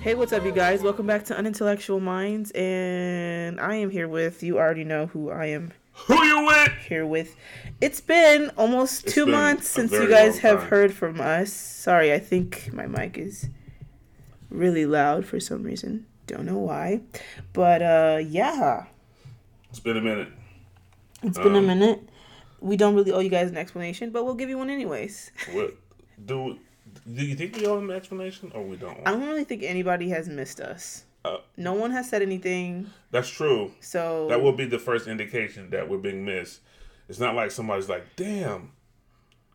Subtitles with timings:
[0.00, 0.80] Hey, what's up, you guys?
[0.82, 4.56] Welcome back to Unintellectual Minds, and I am here with you.
[4.56, 5.72] Already know who I am
[6.06, 6.72] Who you with?
[6.88, 7.36] here with.
[7.82, 10.68] It's been almost It's two been months since you guys have time.
[10.70, 11.52] heard from us.
[11.52, 13.50] Sorry, I think my mic is
[14.48, 16.06] really loud for some reason.
[16.26, 17.02] Don't know why,
[17.52, 18.86] but uh, yeah,
[19.68, 20.28] It's been a minute.
[21.22, 22.08] it's been a Um, minute.
[22.60, 25.30] We don't really owe you guys an explanation, but we'll give you one anyways.
[25.52, 25.74] What
[26.24, 26.58] do
[27.14, 28.98] do you think we owe them an explanation or we don't?
[29.06, 31.04] I don't really think anybody has missed us.
[31.24, 33.72] Uh, No one has said anything, that's true.
[33.80, 36.60] so That will be the first indication that we're being missed.
[37.08, 38.72] It's not like somebody's like, "Damn,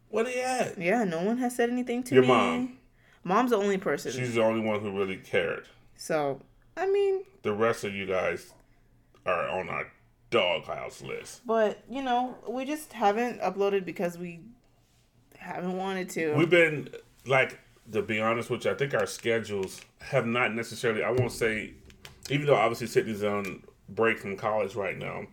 [0.10, 2.28] where they at?" Yeah, no one has said anything to Your me.
[2.30, 2.78] mom.
[3.24, 4.12] Mom's the only person.
[4.12, 5.66] She's the only one who really cared.
[5.96, 6.42] so,
[6.78, 8.54] I mean, The rest of you guys
[9.26, 9.88] are on our
[10.40, 11.42] doghouse list.
[11.46, 14.42] but you know, we just haven't uploaded because we
[15.38, 16.34] haven't wanted to.
[16.36, 16.90] We've been
[17.26, 17.60] like
[17.94, 21.74] to be honest with you, I think our schedules have not necessarily I won't say
[22.30, 25.28] even though obviously Sydney's on break from college right now,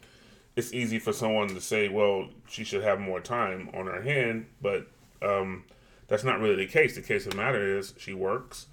[0.56, 4.46] it's easy for someone to say, well, she should have more time on her hand,
[4.60, 4.86] but
[5.22, 5.64] um,
[6.08, 6.94] that's not really the case.
[6.94, 8.66] The case of the matter is she works.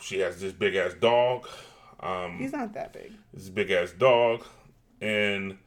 [0.00, 1.48] She has this big ass dog,
[2.00, 3.12] um, He's not that big.
[3.34, 4.44] this big ass dog,
[5.00, 5.58] and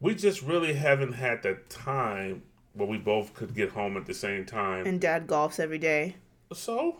[0.00, 2.42] we just really haven't had the time
[2.74, 4.86] where we both could get home at the same time.
[4.86, 6.16] And dad golfs every day.
[6.52, 6.98] So,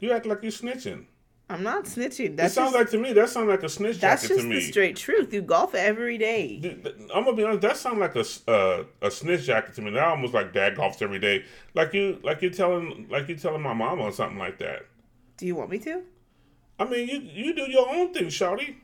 [0.00, 1.06] you act like you're snitching.
[1.48, 2.36] I'm not snitching.
[2.36, 3.12] That sounds like to me.
[3.12, 4.00] That sounds like a snitch jacket.
[4.00, 5.32] that's just the straight truth.
[5.32, 6.78] You golf every day.
[7.14, 7.60] I'm gonna be honest.
[7.60, 9.90] That sounds like a uh, a snitch jacket to me.
[9.90, 11.44] That almost like dad golfs every day.
[11.74, 14.86] Like you, like you're telling, like you're telling my mama or something like that.
[15.36, 16.02] Do you want me to?
[16.78, 18.76] I mean, you you do your own thing, shawty.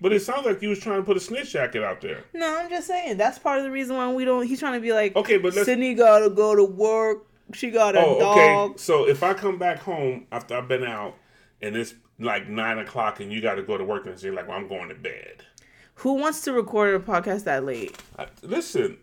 [0.00, 2.24] But it sounds like you was trying to put a snitch jacket out there.
[2.34, 3.16] No, I'm just saying.
[3.16, 4.46] That's part of the reason why we don't.
[4.46, 7.26] He's trying to be like, Okay, but Sydney gotta go to work.
[7.54, 8.38] She got a Oh, dog.
[8.70, 8.78] okay.
[8.78, 11.14] So if I come back home after I've been out
[11.62, 14.48] and it's like nine o'clock and you got to go to work and say like,
[14.48, 15.44] well, I'm going to bed.
[15.96, 17.96] Who wants to record a podcast that late?
[18.18, 18.98] I, listen,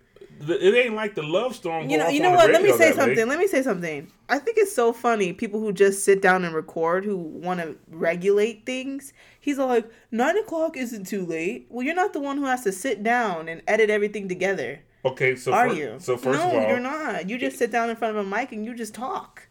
[0.47, 1.89] it ain't like the love storm.
[1.89, 2.51] You know, you know what?
[2.51, 2.95] Let me say that late.
[2.95, 3.27] something.
[3.27, 4.11] Let me say something.
[4.29, 7.75] I think it's so funny people who just sit down and record who want to
[7.89, 9.13] regulate things.
[9.43, 11.67] He's like, nine o'clock isn't too late.
[11.69, 15.35] Well, you're not the one who has to sit down and edit everything together, Okay,
[15.35, 15.95] so are fir- you?
[15.99, 17.29] So first no, of all, you're not.
[17.29, 19.49] You just sit down in front of a mic and you just talk.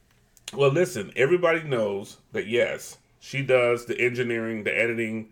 [0.55, 1.13] well, listen.
[1.15, 5.29] Everybody knows that yes, she does the engineering, the editing,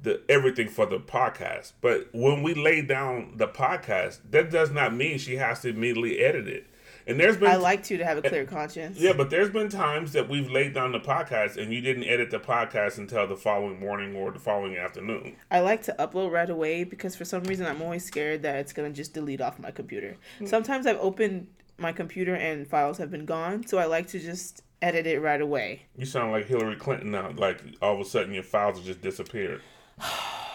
[0.00, 1.72] the everything for the podcast.
[1.80, 6.20] But when we lay down the podcast, that does not mean she has to immediately
[6.20, 6.68] edit it.
[7.06, 8.98] And there's been I like to to have a clear conscience.
[8.98, 12.30] Yeah, but there's been times that we've laid down the podcast and you didn't edit
[12.30, 15.36] the podcast until the following morning or the following afternoon.
[15.50, 18.72] I like to upload right away because for some reason I'm always scared that it's
[18.72, 20.16] gonna just delete off my computer.
[20.38, 20.46] Hmm.
[20.46, 21.46] Sometimes I've opened
[21.78, 25.40] my computer and files have been gone, so I like to just edit it right
[25.40, 25.82] away.
[25.96, 27.30] You sound like Hillary Clinton now.
[27.36, 29.62] Like all of a sudden your files have just disappeared.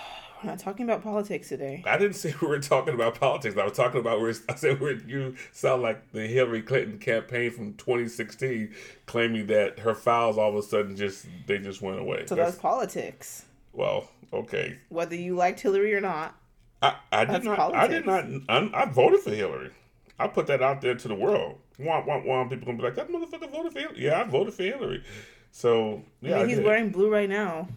[0.44, 1.84] We're not talking about politics today.
[1.85, 3.56] I didn't say we were talking about politics.
[3.57, 7.52] I was talking about where I said where you sound like the Hillary Clinton campaign
[7.52, 8.74] from 2016,
[9.06, 12.25] claiming that her files all of a sudden just they just went away.
[12.25, 13.46] So That's- that's politics.
[13.74, 14.78] well, okay.
[14.90, 16.35] Whether you liked Hillary or not.
[16.81, 17.75] I, I did not.
[17.75, 18.25] I did not.
[18.50, 19.69] I, I voted for Hillary.
[20.18, 21.58] I put that out there to the world.
[21.78, 22.50] One, one, one.
[22.50, 24.03] People gonna be like, that motherfucker voted for Hillary.
[24.03, 25.03] Yeah, I voted for Hillary.
[25.52, 27.68] So yeah, I mean, he's wearing blue right now.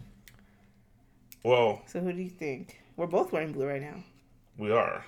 [1.45, 2.81] Well, So who do you think?
[2.97, 4.03] We're both wearing blue right now.
[4.57, 5.05] we are.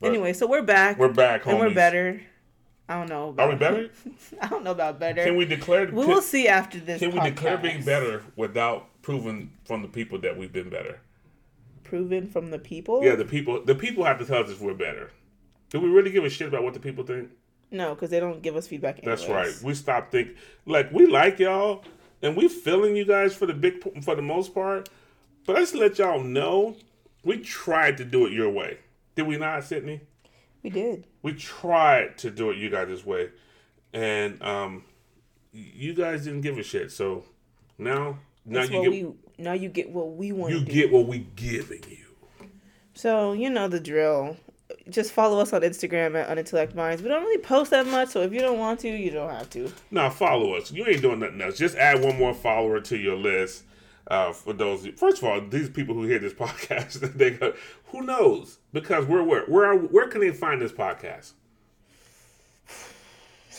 [0.00, 0.98] But anyway, so we're back.
[0.98, 2.22] we're back, and we're better.
[2.88, 3.28] I don't know.
[3.28, 3.90] About, Are we better?
[4.40, 5.22] I don't know about better.
[5.22, 5.86] Can we declare?
[5.86, 7.00] We will see after this.
[7.00, 10.98] Can we declare being better without proving from the people that we've been better?
[11.84, 13.04] Proven from the people?
[13.04, 13.62] Yeah, the people.
[13.62, 15.10] The people have to tell us if we're better.
[15.68, 17.28] Do we really give a shit about what the people think?
[17.70, 18.98] No, because they don't give us feedback.
[18.98, 19.20] Anyways.
[19.20, 19.62] That's right.
[19.62, 20.36] We stop thinking.
[20.64, 21.84] like we like y'all
[22.22, 24.88] and we feeling you guys for the big for the most part.
[25.46, 26.76] But let's let y'all know
[27.24, 28.78] we tried to do it your way.
[29.14, 30.00] Did we not, Sydney?
[30.62, 31.06] We did.
[31.22, 33.30] We tried to do it you guys' way,
[33.92, 34.84] and um,
[35.52, 36.92] you guys didn't give a shit.
[36.92, 37.24] So
[37.78, 39.14] now, now That's you get we.
[39.38, 40.72] Now you get what we want you do.
[40.72, 42.46] get what we giving you.
[42.94, 44.36] So you know the drill.
[44.88, 47.02] Just follow us on Instagram at Unintellect Minds.
[47.02, 49.50] We don't really post that much, so if you don't want to, you don't have
[49.50, 49.70] to.
[49.90, 50.72] Now follow us.
[50.72, 51.58] You ain't doing nothing else.
[51.58, 53.64] Just add one more follower to your list.
[54.08, 57.54] Uh, for those, first of all, these people who hear this podcast, they go,
[57.86, 58.58] who knows?
[58.72, 61.32] Because we're where where where can they find this podcast?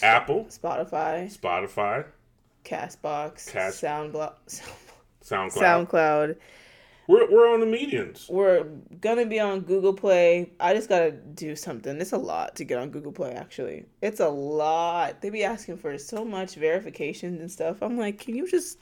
[0.01, 2.05] Apple, Spotify, Spotify,
[2.65, 4.33] Castbox, Cast- SoundCloud,
[5.23, 5.87] SoundCloud.
[5.87, 6.35] SoundCloud,
[7.07, 8.29] We're we're on the medians.
[8.29, 8.63] We're
[8.99, 10.51] gonna be on Google Play.
[10.59, 12.01] I just gotta do something.
[12.01, 13.31] It's a lot to get on Google Play.
[13.31, 15.21] Actually, it's a lot.
[15.21, 17.81] They be asking for so much verifications and stuff.
[17.81, 18.79] I'm like, can you just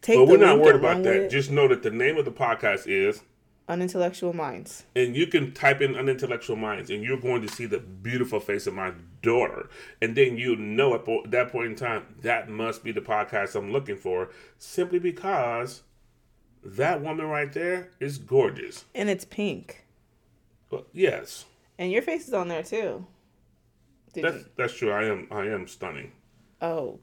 [0.00, 0.16] take?
[0.18, 1.30] But we're not worried about that.
[1.30, 3.22] Just know that the name of the podcast is
[3.68, 4.84] unintellectual minds.
[4.96, 8.66] and you can type in unintellectual minds and you're going to see the beautiful face
[8.66, 8.90] of my
[9.20, 9.68] daughter
[10.00, 13.70] and then you know at that point in time that must be the podcast i'm
[13.70, 15.82] looking for simply because
[16.64, 19.84] that woman right there is gorgeous And it's pink.
[20.70, 21.44] well, yes
[21.78, 23.04] And your face is on there too.
[24.14, 24.44] Did that's you?
[24.56, 26.12] that's true i am i am stunning
[26.62, 27.00] Oh,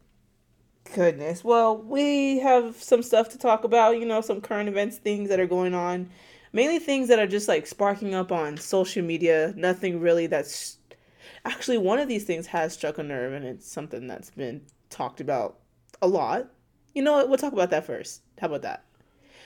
[0.94, 1.44] goodness.
[1.44, 5.40] Well, we have some stuff to talk about, you know, some current events, things that
[5.40, 6.10] are going on.
[6.54, 9.54] Mainly things that are just like sparking up on social media.
[9.56, 10.78] Nothing really that's.
[11.44, 15.20] Actually, one of these things has struck a nerve, and it's something that's been talked
[15.20, 15.60] about
[16.02, 16.48] a lot.
[16.94, 17.28] You know what?
[17.30, 18.22] We'll talk about that first.
[18.40, 18.86] How about that?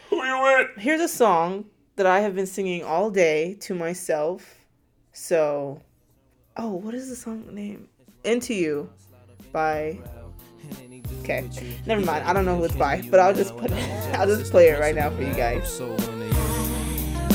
[0.10, 1.66] who you with Here's a song
[1.96, 4.56] that I have been singing all day to myself.
[5.14, 5.82] So,
[6.58, 7.88] oh, what is the song name?
[8.24, 8.90] Into You
[9.52, 10.00] by.
[11.30, 11.48] Okay,
[11.86, 12.26] never mind.
[12.26, 14.16] I don't know who it's by, but I'll just put it.
[14.16, 15.72] I'll just play it right now for you guys.
[15.72, 16.30] So when they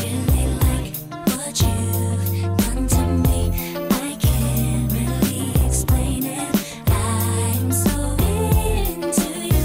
[0.03, 0.97] really like
[1.29, 3.51] what you've done to me.
[3.91, 6.55] I can't really explain it.
[6.89, 9.65] I'm so into you.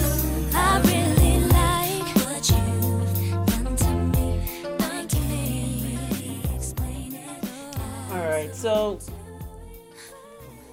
[0.54, 4.42] I really like what you've done to me.
[4.80, 7.46] I can't really explain it.
[8.12, 9.00] All right, so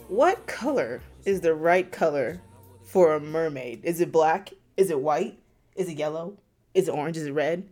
[0.09, 2.41] what color is the right color
[2.97, 3.85] for a mermaid?
[3.85, 4.55] Is it black?
[4.79, 5.39] Is it white?
[5.75, 6.39] Is it yellow?
[6.73, 7.19] Is it orange?
[7.19, 7.69] Is it red?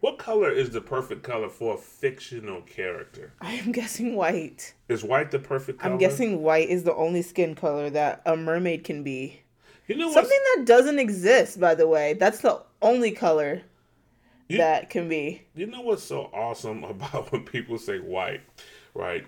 [0.00, 4.72] what color is the perfect color for a fictional character I am guessing white.
[4.88, 8.36] is white the perfect color I'm guessing white is the only skin color that a
[8.36, 9.40] mermaid can be.
[9.86, 12.14] you know what Something that doesn't exist, by the way.
[12.14, 13.62] That's the only color
[14.48, 15.42] You- that can be.
[15.54, 18.40] You know what's so awesome about when people say white,
[18.94, 19.26] right?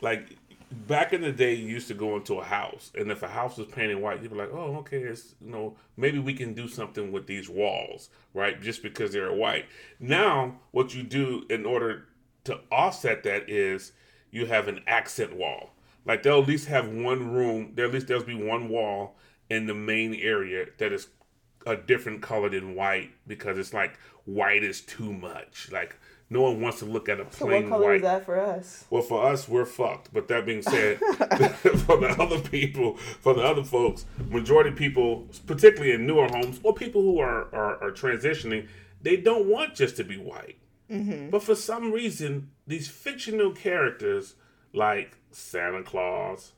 [0.00, 0.37] Like
[0.70, 3.56] back in the day, you used to go into a house, and if a house
[3.56, 6.68] was painted white, you'd be like, "Oh, okay, it's you know maybe we can do
[6.68, 8.60] something with these walls, right?
[8.60, 9.66] Just because they're white."
[9.98, 12.06] Now, what you do in order
[12.44, 13.92] to offset that is
[14.30, 15.70] you have an accent wall.
[16.04, 17.72] Like they'll at least have one room.
[17.74, 19.16] There at least there'll be one wall
[19.50, 21.08] in the main area that is
[21.66, 25.68] a different color than white because it's like white is too much.
[25.70, 25.96] Like
[26.30, 27.96] no one wants to look at a So plain what color white.
[27.96, 28.84] is that for us?
[28.90, 30.12] Well, for us, we're fucked.
[30.12, 35.26] But that being said, for the other people, for the other folks, majority of people,
[35.46, 38.68] particularly in newer homes, or people who are are, are transitioning,
[39.02, 40.58] they don't want just to be white.
[40.90, 41.30] Mm-hmm.
[41.30, 44.34] But for some reason, these fictional characters
[44.72, 46.52] like Santa Claus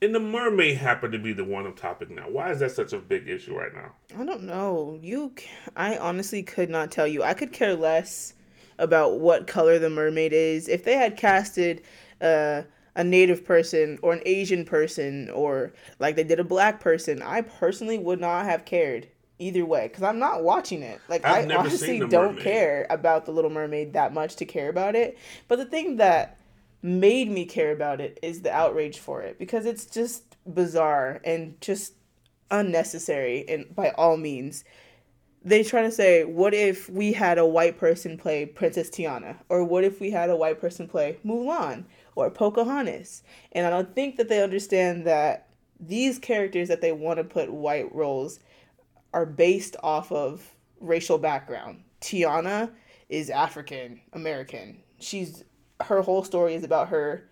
[0.00, 2.28] and the mermaid happen to be the one on topic now.
[2.28, 3.92] Why is that such a big issue right now?
[4.16, 4.98] I don't know.
[5.02, 5.32] You,
[5.76, 7.22] I honestly could not tell you.
[7.22, 8.34] I could care less
[8.78, 10.68] about what color the mermaid is.
[10.68, 11.82] If they had casted
[12.20, 12.62] uh,
[12.94, 17.42] a native person or an Asian person or like they did a black person, I
[17.42, 19.08] personally would not have cared
[19.38, 21.00] either way because I'm not watching it.
[21.08, 22.42] Like I've I honestly don't Mermaid.
[22.42, 25.18] care about the Little Mermaid that much to care about it.
[25.46, 26.38] But the thing that
[26.82, 31.60] made me care about it is the outrage for it because it's just bizarre and
[31.60, 31.94] just
[32.50, 34.64] unnecessary and by all means
[35.44, 39.36] they try to say what if we had a white person play princess tiana?
[39.48, 43.22] Or what if we had a white person play mulan or pocahontas?
[43.52, 45.48] And i don't think that they understand that
[45.80, 48.40] these characters that they want to put white roles
[49.14, 51.82] are based off of racial background.
[52.00, 52.70] Tiana
[53.08, 54.82] is african american.
[54.98, 55.44] She's
[55.80, 57.28] her whole story is about her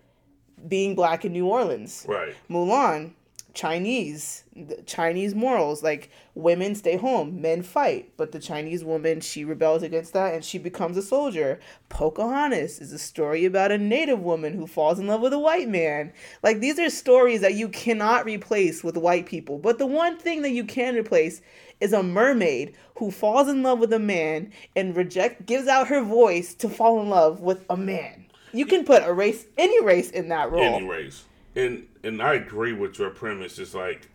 [0.67, 2.05] being black in new orleans.
[2.07, 2.35] Right.
[2.49, 3.11] Mulan,
[3.53, 4.43] Chinese,
[4.85, 10.13] Chinese morals like women stay home, men fight, but the Chinese woman she rebels against
[10.13, 11.59] that and she becomes a soldier.
[11.89, 15.67] Pocahontas is a story about a native woman who falls in love with a white
[15.67, 16.13] man.
[16.43, 19.57] Like these are stories that you cannot replace with white people.
[19.57, 21.41] But the one thing that you can replace
[21.79, 26.03] is a mermaid who falls in love with a man and reject gives out her
[26.03, 28.25] voice to fall in love with a man.
[28.53, 30.63] You can put a race any race in that role.
[30.63, 31.25] any race.
[31.57, 33.57] And and I agree with your premise.
[33.57, 34.09] It's like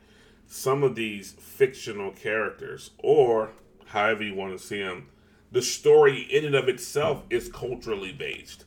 [0.46, 3.50] some of these fictional characters, or
[3.87, 5.08] however you want to see them,
[5.50, 8.64] the story in and of itself is culturally based.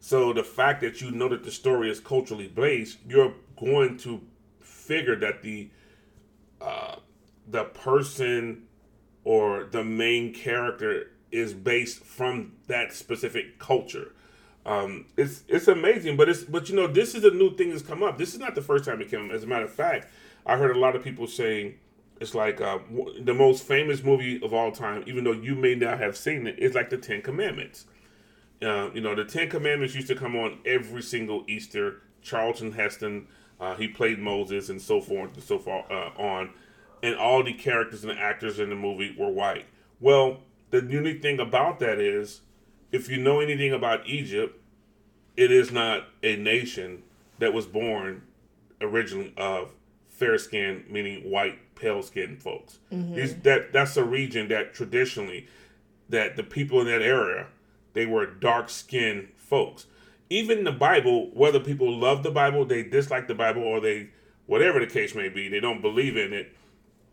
[0.00, 4.22] So the fact that you know that the story is culturally based, you're going to
[4.58, 5.68] figure that the
[6.62, 6.96] uh,
[7.46, 8.62] the person
[9.22, 14.12] or the main character is based from that specific culture.
[14.66, 17.82] Um, it's it's amazing, but it's but you know this is a new thing that's
[17.82, 18.18] come up.
[18.18, 19.30] This is not the first time it came.
[19.30, 20.08] As a matter of fact,
[20.46, 21.74] I heard a lot of people saying
[22.20, 22.78] It's like uh,
[23.20, 26.58] the most famous movie of all time, even though you may not have seen it.
[26.58, 27.86] it, is like the Ten Commandments.
[28.62, 32.02] Uh, you know, the Ten Commandments used to come on every single Easter.
[32.22, 33.26] Charlton Heston,
[33.60, 36.50] uh, he played Moses, and so forth and so far uh, on.
[37.02, 39.66] And all the characters and the actors in the movie were white.
[40.00, 40.40] Well,
[40.70, 42.40] the unique thing about that is,
[42.94, 44.56] if you know anything about Egypt,
[45.36, 47.02] it is not a nation
[47.40, 48.22] that was born
[48.80, 49.72] originally of
[50.08, 52.78] fair skin, meaning white, pale skinned folks.
[52.92, 53.16] Mm-hmm.
[53.16, 55.48] These, that that's a region that traditionally
[56.08, 57.48] that the people in that area
[57.94, 59.86] they were dark skinned folks.
[60.30, 64.10] Even the Bible, whether people love the Bible, they dislike the Bible, or they
[64.46, 66.54] whatever the case may be, they don't believe in it.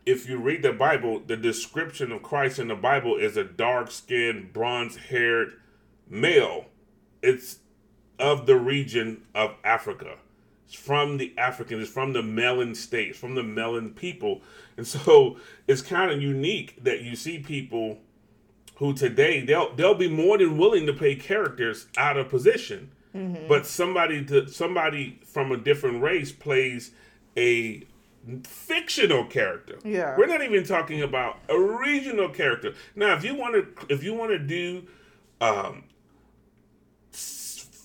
[0.05, 3.89] If you read the Bible, the description of Christ in the Bible is a dark
[3.89, 5.53] skinned, bronze haired
[6.11, 6.65] male.
[7.23, 7.59] It's
[8.19, 10.17] of the region of Africa.
[10.65, 14.41] It's from the Africans, it's from the melon states, from the melon people.
[14.77, 15.37] And so
[15.67, 17.97] it's kind of unique that you see people
[18.75, 22.91] who today they'll they'll be more than willing to play characters out of position.
[23.47, 26.91] But somebody to somebody from a different race plays
[27.37, 27.83] a
[28.43, 29.79] fictional character.
[29.83, 30.15] Yeah.
[30.17, 32.73] We're not even talking about a regional character.
[32.95, 34.83] Now, if you want to if you want to do
[35.41, 35.83] um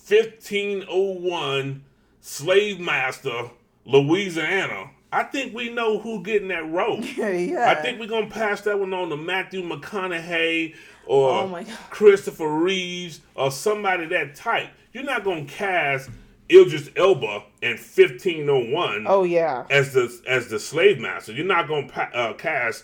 [0.07, 1.83] 1501
[2.21, 3.51] slave master
[3.85, 6.99] Louisiana, I think we know who getting that role.
[7.17, 7.73] yeah.
[7.77, 11.77] I think we're gonna pass that one on to Matthew McConaughey or Oh my God.
[11.89, 14.69] Christopher Reeves or somebody that type.
[14.91, 16.09] You're not gonna cast
[16.51, 19.65] Idris Elba in 1501 Oh yeah.
[19.69, 21.31] as the as the slave master.
[21.31, 22.83] You're not gonna pa- uh, cast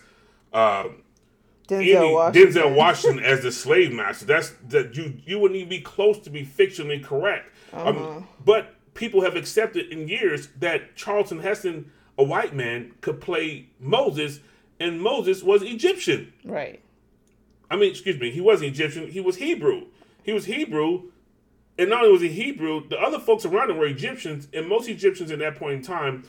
[0.53, 0.86] uh,
[1.67, 2.53] Denzel Washington.
[2.53, 4.25] Denzel Washington as the slave master.
[4.25, 7.50] That's that you you wouldn't even be close to be fictionally correct.
[7.72, 7.89] Uh-huh.
[7.89, 13.67] Um, but people have accepted in years that Charlton Heston, a white man, could play
[13.79, 14.39] Moses,
[14.79, 16.34] and Moses was Egyptian.
[16.43, 16.82] Right.
[17.72, 19.10] I mean, excuse me, he wasn't Egyptian.
[19.10, 19.88] He was Hebrew.
[20.22, 21.10] He was Hebrew,
[21.77, 24.88] and not only was he Hebrew, the other folks around him were Egyptians, and most
[24.88, 26.24] Egyptians at that point in time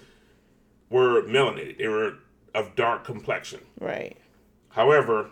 [0.90, 1.78] were melanated.
[1.78, 2.14] They were
[2.54, 3.60] of dark complexion.
[3.80, 4.16] Right.
[4.74, 5.30] However,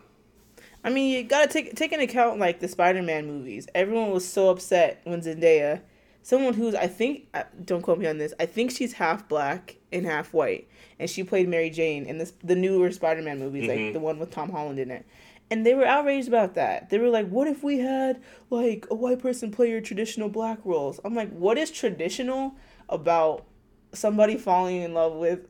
[0.85, 3.67] I mean, you gotta take take into account like the Spider-Man movies.
[3.75, 5.81] Everyone was so upset when Zendaya,
[6.23, 8.33] someone who's I think uh, don't quote me on this.
[8.39, 10.69] I think she's half black and half white,
[11.01, 14.31] and she played Mary Jane in this the newer Spider-Man movies, like the one with
[14.31, 15.05] Tom Holland in it.
[15.51, 16.89] And they were outraged about that.
[16.91, 20.59] They were like, "What if we had like a white person play your traditional black
[20.65, 22.55] roles?" I'm like, "What is traditional
[22.89, 23.45] about
[23.93, 25.47] somebody falling in love with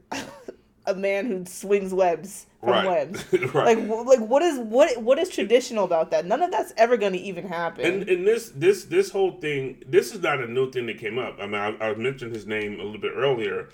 [0.87, 2.87] a man who swings webs from Right.
[2.87, 3.25] webs?"
[3.55, 3.77] Right.
[3.79, 6.27] Like, like what is what what is traditional about that?
[6.27, 7.85] None of that's ever going to even happen.
[7.85, 11.19] and and this this this whole thing, this is not a new thing that came
[11.19, 11.37] up.
[11.41, 13.69] I mean, I, I mentioned his name a little bit earlier.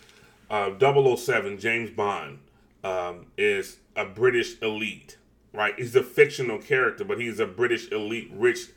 [0.50, 0.70] Uh,
[1.16, 2.38] 007, James Bond,
[2.82, 5.18] um, is a British elite,
[5.52, 5.74] right?
[5.76, 8.68] He's a fictional character, but he's a British elite, rich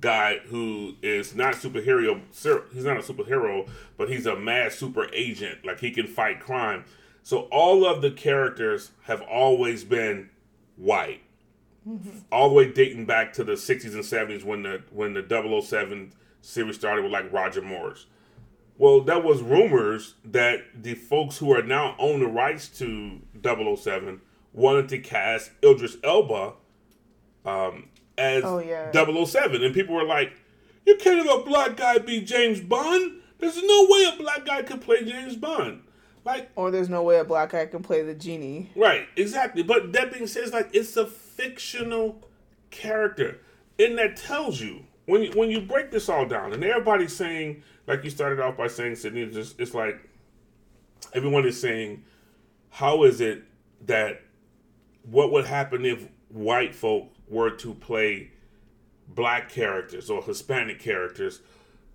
[0.00, 2.20] guy who is not superhero.
[2.72, 5.64] He's not a superhero, but he's a mad super agent.
[5.64, 6.84] Like he can fight crime.
[7.26, 10.30] So all of the characters have always been
[10.76, 11.22] white
[12.30, 15.26] all the way dating back to the 60s and 70s when the when the
[15.60, 18.06] 007 series started with like Roger Morris.
[18.78, 24.20] Well, that was rumors that the folks who are now own the rights to 007
[24.52, 26.52] wanted to cast Idris Elba
[27.44, 28.92] um, as Oh, yeah.
[28.92, 30.32] 007, and people were like,
[30.86, 33.20] "You can't have a black guy be James Bond.
[33.38, 35.82] There's no way a black guy could play James Bond."
[36.26, 38.72] Like, or there's no way a black guy can play the genie.
[38.74, 39.62] Right, exactly.
[39.62, 42.28] But that being said, it's like it's a fictional
[42.72, 43.38] character,
[43.78, 47.62] and that tells you when you, when you break this all down, and everybody's saying,
[47.86, 50.00] like you started off by saying, Sydney, it's just it's like
[51.14, 52.02] everyone is saying,
[52.70, 53.44] how is it
[53.86, 54.20] that
[55.04, 58.32] what would happen if white folk were to play
[59.06, 61.40] black characters or Hispanic characters,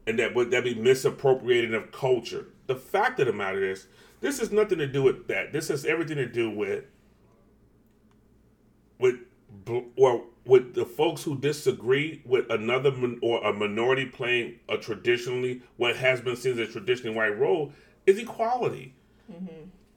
[0.08, 2.46] and that would that be misappropriating of culture?
[2.68, 3.88] The fact of the matter is,
[4.22, 5.52] this has nothing to do with that.
[5.52, 6.86] This has everything to do with
[9.00, 9.16] with
[9.50, 14.78] bl- or with the folks who disagree with another min- or a minority playing a
[14.78, 17.72] traditionally what has been seen as a traditionally white role
[18.06, 18.96] is equality.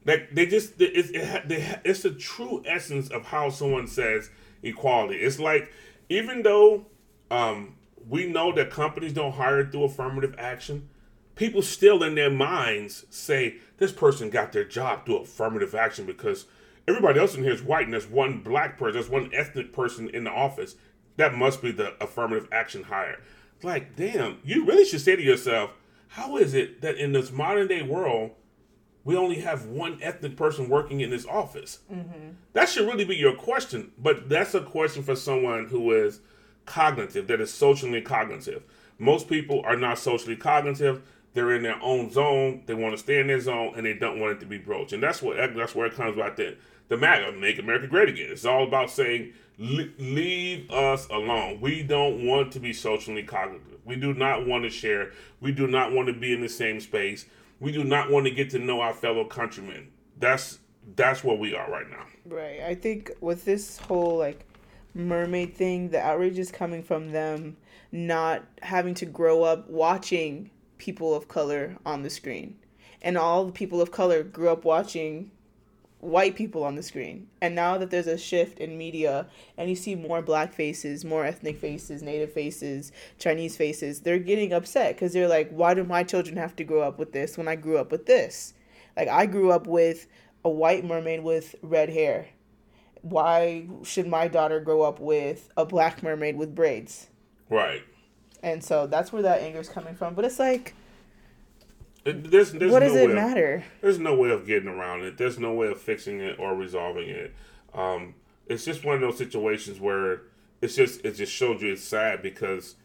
[0.05, 4.29] Like they just it's it, they it's the true essence of how someone says
[4.63, 5.15] equality.
[5.19, 5.71] It's like
[6.09, 6.85] even though
[7.31, 7.75] um,
[8.07, 10.89] we know that companies don't hire through affirmative action,
[11.35, 16.45] people still in their minds say this person got their job through affirmative action because
[16.87, 20.09] everybody else in here is white and there's one black person, there's one ethnic person
[20.09, 20.75] in the office.
[21.17, 23.21] That must be the affirmative action hire.
[23.63, 25.71] Like, damn, you really should say to yourself,
[26.09, 28.31] how is it that in this modern day world,
[29.03, 31.79] we only have one ethnic person working in this office?
[31.91, 32.31] Mm-hmm.
[32.53, 33.91] That should really be your question.
[33.97, 36.19] But that's a question for someone who is
[36.65, 38.63] cognitive, that is socially cognitive.
[38.97, 41.01] Most people are not socially cognitive.
[41.35, 42.63] They're in their own zone.
[42.65, 44.93] They want to stay in their zone, and they don't want it to be broached.
[44.93, 46.37] And that's what that's where it comes about.
[46.37, 46.55] The
[46.87, 48.29] the MAGA, make America great again.
[48.31, 51.59] It's all about saying, leave us alone.
[51.59, 53.79] We don't want to be socially cognitive.
[53.83, 55.11] We do not want to share.
[55.41, 57.25] We do not want to be in the same space.
[57.59, 59.91] We do not want to get to know our fellow countrymen.
[60.17, 60.59] That's
[60.95, 62.05] that's where we are right now.
[62.25, 62.61] Right.
[62.61, 64.45] I think with this whole like
[64.93, 67.57] mermaid thing, the outrage is coming from them
[67.91, 72.57] not having to grow up watching people of color on the screen.
[73.01, 75.31] And all the people of color grew up watching
[75.99, 77.27] white people on the screen.
[77.41, 79.27] And now that there's a shift in media
[79.57, 84.53] and you see more black faces, more ethnic faces, native faces, Chinese faces, they're getting
[84.53, 87.47] upset because they're like, why do my children have to grow up with this when
[87.47, 88.53] I grew up with this?
[88.95, 90.07] Like, I grew up with
[90.43, 92.27] a white mermaid with red hair.
[93.01, 97.07] Why should my daughter grow up with a black mermaid with braids?
[97.49, 97.83] Right.
[98.43, 100.13] And so that's where that anger is coming from.
[100.13, 100.73] But it's like,
[102.05, 103.63] It, there's, there's what no does it of- matter?
[103.81, 105.17] there's no way of getting around it.
[105.17, 107.33] There's no way of fixing it or resolving it.
[107.73, 108.15] Um,
[108.47, 110.21] it's just one of those situations where
[110.61, 112.75] it's just it just showed you it's sad because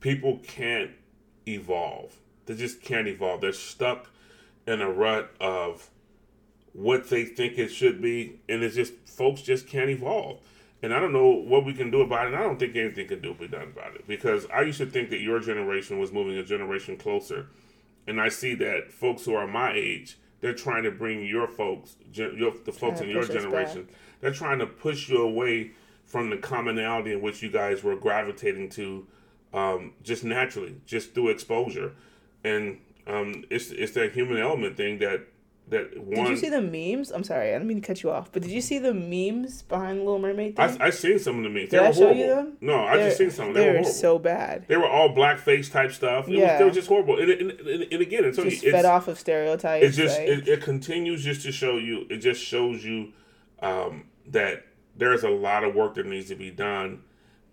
[0.00, 0.90] people can't
[1.48, 2.14] evolve.
[2.46, 3.40] They just can't evolve.
[3.40, 4.10] They're stuck
[4.66, 5.88] in a rut of
[6.72, 10.40] what they think it should be, and it's just folks just can't evolve.
[10.82, 12.32] And I don't know what we can do about it.
[12.32, 14.06] And I don't think anything can do be done about it.
[14.06, 17.46] Because I used to think that your generation was moving a generation closer,
[18.06, 21.96] and I see that folks who are my age, they're trying to bring your folks,
[22.12, 23.88] your, the folks in your generation,
[24.20, 25.70] they're trying to push you away
[26.04, 29.06] from the commonality in which you guys were gravitating to,
[29.54, 31.92] um, just naturally, just through exposure,
[32.42, 35.28] and um, it's it's that human element thing that
[35.72, 36.14] that one.
[36.24, 37.10] Did you see the memes?
[37.10, 39.62] I'm sorry, I don't mean to cut you off, but did you see the memes
[39.62, 40.80] behind Little Mermaid thing?
[40.80, 41.70] I I seen some of the memes.
[41.70, 42.56] They Did were I show you them?
[42.60, 43.52] No, I just They're- seen some.
[43.52, 44.66] They, They were were so bad.
[44.68, 46.28] they were all blackface type stuff.
[46.28, 46.58] It was, Yeah.
[46.58, 47.18] they were just horrible.
[47.18, 49.84] And, and, and, and again, it's, Just it's fed off of stereotypes.
[49.84, 52.06] it just like- it, it continues just to show you.
[52.08, 53.12] It just shows you
[53.60, 54.64] um, that
[54.96, 57.02] there's a lot of work that needs to be done.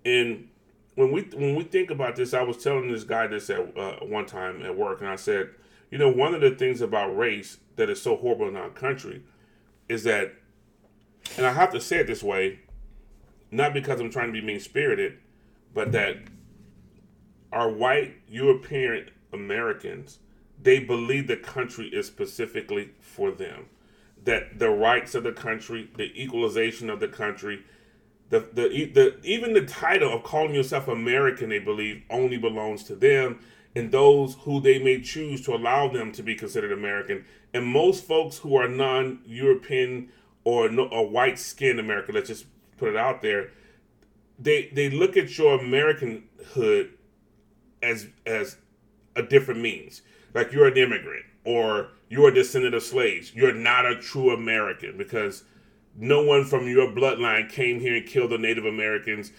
[0.05, 0.47] And
[0.95, 3.97] when we when we think about this, I was telling this guy this at uh,
[4.05, 5.49] one time at work, and I said,
[5.91, 9.23] you know, one of the things about race that is so horrible in our country
[9.87, 10.33] is that,
[11.37, 12.59] and I have to say it this way,
[13.51, 15.17] not because I'm trying to be mean spirited,
[15.73, 16.17] but that
[17.51, 20.19] our white European Americans,
[20.61, 23.65] they believe the country is specifically for them.
[24.23, 27.63] That the rights of the country, the equalization of the country,
[28.29, 32.95] the, the, the even the title of calling yourself American, they believe only belongs to
[32.95, 33.39] them
[33.75, 37.25] and those who they may choose to allow them to be considered American.
[37.53, 40.09] And most folks who are non-European
[40.43, 42.45] or no, or white skinned American, let's just
[42.77, 43.51] put it out there,
[44.37, 46.91] they they look at your Americanhood
[47.83, 48.57] as as
[49.15, 50.01] a different means.
[50.33, 53.33] Like you're an immigrant or you're a descendant of slaves.
[53.35, 55.43] You're not a true American because
[55.95, 59.31] no one from your bloodline came here and killed the Native Americans,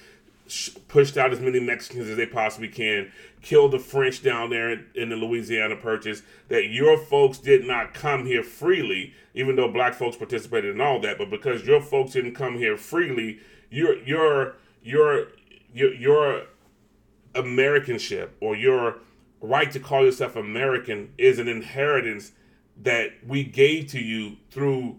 [0.89, 5.09] pushed out as many Mexicans as they possibly can, killed the French down there in,
[5.09, 6.23] the Louisiana Purchase.
[6.49, 11.01] That your folks did not come here freely, even though black folks participated in all
[11.01, 11.19] that.
[11.19, 15.29] But because your folks didn't come here freely, your your your
[15.73, 16.43] your your
[17.35, 18.97] Americanship or your
[19.41, 22.33] right to call yourself American is an inheritance
[22.77, 24.99] that we gave to you through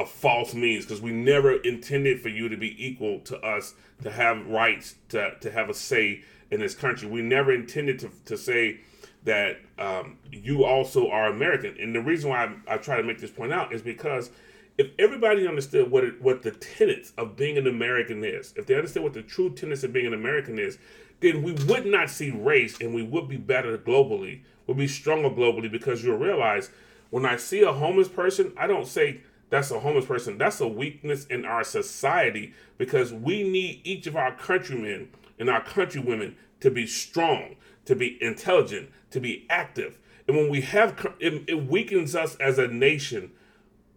[0.00, 4.10] a false means because we never intended for you to be equal to us to
[4.10, 7.06] have rights to, to have a say in this country.
[7.06, 8.80] We never intended to, to say
[9.24, 11.76] that um, you also are american.
[11.78, 14.30] And the reason why I, I try to make this point out is because
[14.78, 18.74] if everybody understood what it, what the tenets of being an american is if they
[18.74, 20.78] understood what the true tenets of being an american is
[21.20, 24.40] then we would not see race and we would be better globally.
[24.66, 26.70] We'll be stronger globally because you'll realize
[27.10, 30.38] when i see a homeless person i don't say that's a homeless person.
[30.38, 35.62] That's a weakness in our society because we need each of our countrymen and our
[35.62, 39.98] countrywomen to be strong, to be intelligent, to be active.
[40.28, 43.32] And when we have, it, it weakens us as a nation.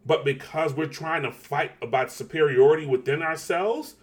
[0.06, 3.96] But because we're trying to fight about superiority within ourselves,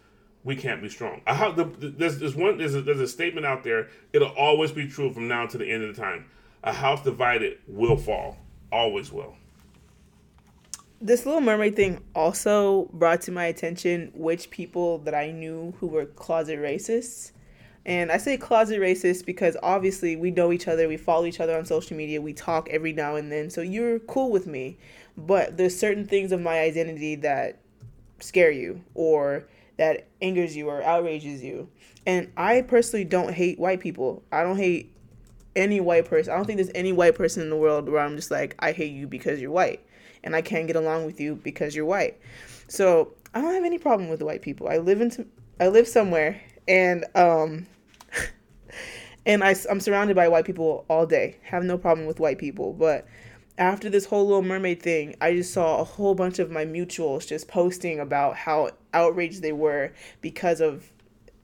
[0.44, 1.20] we can't be strong.
[1.26, 3.88] I have the, there's, there's one there's a, there's a statement out there.
[4.12, 6.26] It'll always be true from now to the end of the time.
[6.62, 8.38] A house divided will fall.
[8.70, 9.34] Always will.
[11.00, 15.86] This little mermaid thing also brought to my attention which people that I knew who
[15.86, 17.32] were closet racists.
[17.86, 21.56] And I say closet racist because obviously we know each other, we follow each other
[21.56, 23.48] on social media, we talk every now and then.
[23.48, 24.76] So you're cool with me.
[25.16, 27.58] But there's certain things of my identity that
[28.20, 29.46] scare you or
[29.78, 31.68] that angers you or outrages you.
[32.06, 34.22] And I personally don't hate white people.
[34.30, 34.94] I don't hate
[35.56, 36.32] any white person.
[36.32, 38.72] I don't think there's any white person in the world where I'm just like, I
[38.72, 39.82] hate you because you're white.
[40.22, 42.18] And I can't get along with you because you're white.
[42.68, 44.68] So I don't have any problem with white people.
[44.68, 45.28] I live in
[45.58, 47.66] I live somewhere and um
[49.26, 51.38] and I, I'm surrounded by white people all day.
[51.42, 52.72] Have no problem with white people.
[52.72, 53.06] But
[53.58, 57.26] after this whole Little Mermaid thing, I just saw a whole bunch of my mutuals
[57.26, 60.90] just posting about how outraged they were because of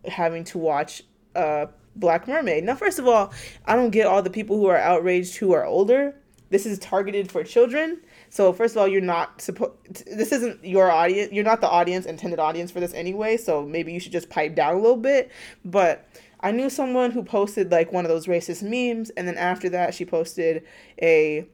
[0.06, 1.02] having to watch
[1.34, 2.64] uh, Black Mermaid.
[2.64, 3.32] Now, first of all,
[3.66, 6.14] I don't get all the people who are outraged who are older.
[6.48, 8.00] This is targeted for children.
[8.30, 9.72] So first of all, you're not supposed.
[10.06, 11.32] This isn't your audience.
[11.32, 13.36] You're not the audience intended audience for this anyway.
[13.36, 15.30] So maybe you should just pipe down a little bit.
[15.64, 16.08] But
[16.40, 19.94] I knew someone who posted like one of those racist memes, and then after that,
[19.94, 20.64] she posted
[21.00, 21.46] a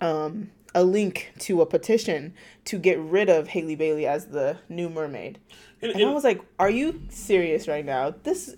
[0.00, 2.34] um, a link to a petition
[2.66, 5.38] to get rid of Haley Bailey as the new mermaid.
[5.80, 8.14] And- And I was like, "Are you serious right now?
[8.24, 8.56] This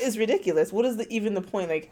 [0.00, 0.72] is ridiculous.
[0.72, 1.68] What is the even the point?
[1.70, 1.90] Like,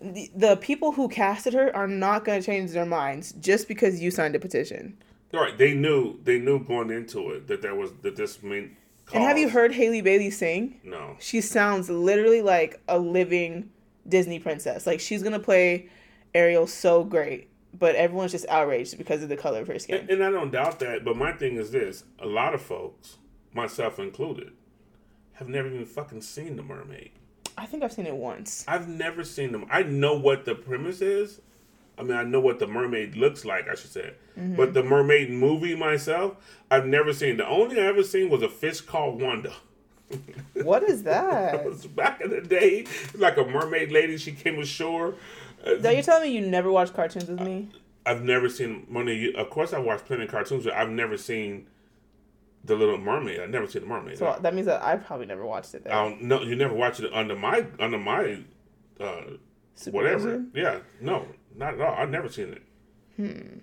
[0.00, 4.00] the, the people who casted her are not going to change their minds just because
[4.00, 4.96] you signed a petition."
[5.32, 5.56] Right.
[5.58, 8.76] They knew they knew going into it that there was that this mean.
[9.12, 10.80] And have you heard Haley Bailey sing?
[10.84, 11.16] No.
[11.18, 13.70] She sounds literally like a living
[14.08, 14.86] Disney princess.
[14.86, 15.88] Like she's gonna play
[16.34, 20.00] Ariel so great, but everyone's just outraged because of the color of her skin.
[20.00, 23.16] And, and I don't doubt that, but my thing is this: a lot of folks,
[23.52, 24.52] myself included,
[25.34, 27.10] have never even fucking seen the Mermaid.
[27.58, 28.64] I think I've seen it once.
[28.68, 29.66] I've never seen them.
[29.70, 31.40] I know what the premise is.
[31.98, 33.68] I mean, I know what the mermaid looks like.
[33.68, 34.54] I should say, Mm-hmm.
[34.54, 36.36] but the mermaid movie myself,
[36.70, 37.38] I've never seen.
[37.38, 39.52] The only thing I ever seen was a fish called Wanda.
[40.54, 41.94] What is that?
[41.96, 44.16] Back in the day, like a mermaid lady.
[44.16, 45.14] She came ashore.
[45.80, 47.68] Now you're telling me you never watched cartoons with me?
[48.06, 49.34] I've never seen Money.
[49.34, 51.66] Of course, I watched plenty of cartoons, but I've never seen
[52.64, 53.40] the Little Mermaid.
[53.40, 54.18] I've never seen the Mermaid.
[54.18, 55.84] So that means that I probably never watched it.
[55.84, 55.92] Then.
[55.92, 58.40] I don't, no, you never watched it under my under my
[59.00, 59.22] uh,
[59.90, 60.44] whatever.
[60.54, 61.94] Yeah, no, not at all.
[61.94, 62.62] I've never seen it.
[63.16, 63.58] Hmm.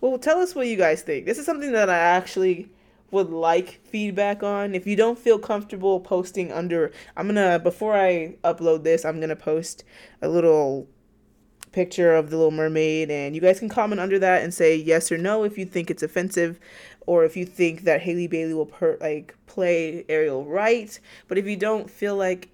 [0.00, 1.24] Well, tell us what you guys think.
[1.24, 2.70] This is something that I actually
[3.10, 4.74] would like feedback on.
[4.74, 9.36] If you don't feel comfortable posting under, I'm gonna before I upload this, I'm gonna
[9.36, 9.84] post
[10.20, 10.88] a little
[11.72, 15.10] picture of the Little Mermaid, and you guys can comment under that and say yes
[15.10, 16.60] or no if you think it's offensive,
[17.06, 20.98] or if you think that Haley Bailey will per like play Ariel right.
[21.28, 22.50] But if you don't feel like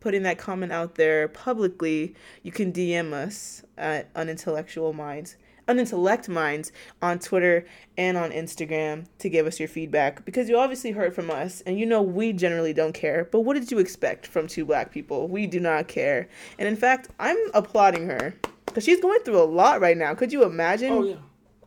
[0.00, 5.36] putting that comment out there publicly, you can DM us at Unintellectual Minds,
[5.68, 7.64] Unintellect Minds on Twitter
[7.96, 11.78] and on Instagram to give us your feedback because you obviously heard from us and
[11.78, 13.28] you know we generally don't care.
[13.30, 15.28] But what did you expect from two black people?
[15.28, 16.28] We do not care.
[16.58, 18.34] And in fact, I'm applauding her
[18.66, 20.14] because she's going through a lot right now.
[20.14, 20.92] Could you imagine?
[20.92, 21.14] Oh yeah,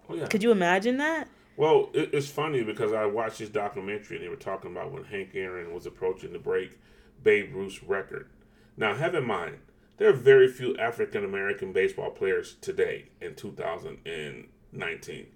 [0.10, 0.28] oh yeah.
[0.28, 1.28] Could you imagine that?
[1.56, 5.06] Well, it, it's funny because I watched this documentary and they were talking about when
[5.06, 6.80] Hank Aaron was approaching to break
[7.22, 8.30] Babe Ruth's record.
[8.76, 9.60] Now, have in mind,
[9.98, 15.28] there are very few African American baseball players today in 2019.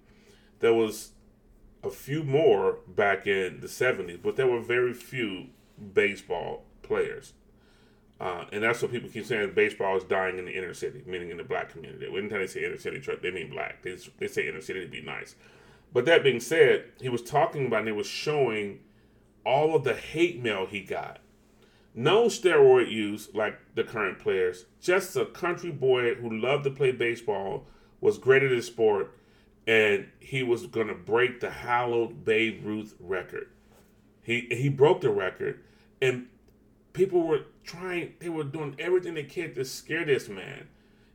[0.60, 1.12] There was
[1.84, 5.46] a few more back in the 70s, but there were very few
[5.94, 7.34] baseball players.
[8.20, 11.30] Uh, and that's what people keep saying baseball is dying in the inner city, meaning
[11.30, 12.04] in the black community.
[12.06, 13.82] Anytime they say inner city, they mean black.
[13.82, 15.36] They, they say inner city to be nice.
[15.92, 18.80] But that being said, he was talking about and he was showing
[19.44, 21.20] all of the hate mail he got.
[21.94, 24.66] No steroid use like the current players.
[24.80, 27.66] Just a country boy who loved to play baseball,
[28.00, 29.16] was great at his sport,
[29.66, 33.48] and he was going to break the hallowed Babe Ruth record.
[34.22, 35.60] He he broke the record,
[36.00, 36.26] and
[36.92, 38.14] people were trying.
[38.20, 40.68] They were doing everything they could to scare this man.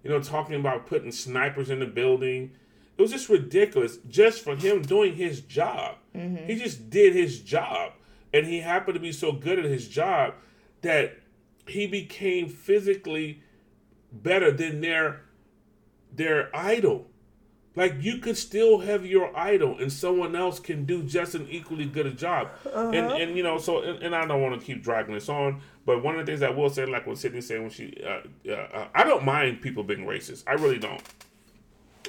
[0.03, 2.51] You know, talking about putting snipers in the building.
[2.97, 5.95] It was just ridiculous just for him doing his job.
[6.47, 7.93] He just did his job.
[8.33, 10.33] And he happened to be so good at his job
[10.81, 11.19] that
[11.67, 13.41] he became physically
[14.11, 15.21] better than their
[16.11, 17.07] their idol.
[17.75, 21.85] Like you could still have your idol and someone else can do just an equally
[21.85, 22.49] good a job.
[22.73, 25.61] And and you know, so and, and I don't want to keep dragging this on,
[25.85, 28.21] but one of the things I will say, like what Sydney said when she, uh,
[28.47, 30.43] uh, uh, I don't mind people being racist.
[30.45, 31.01] I really don't.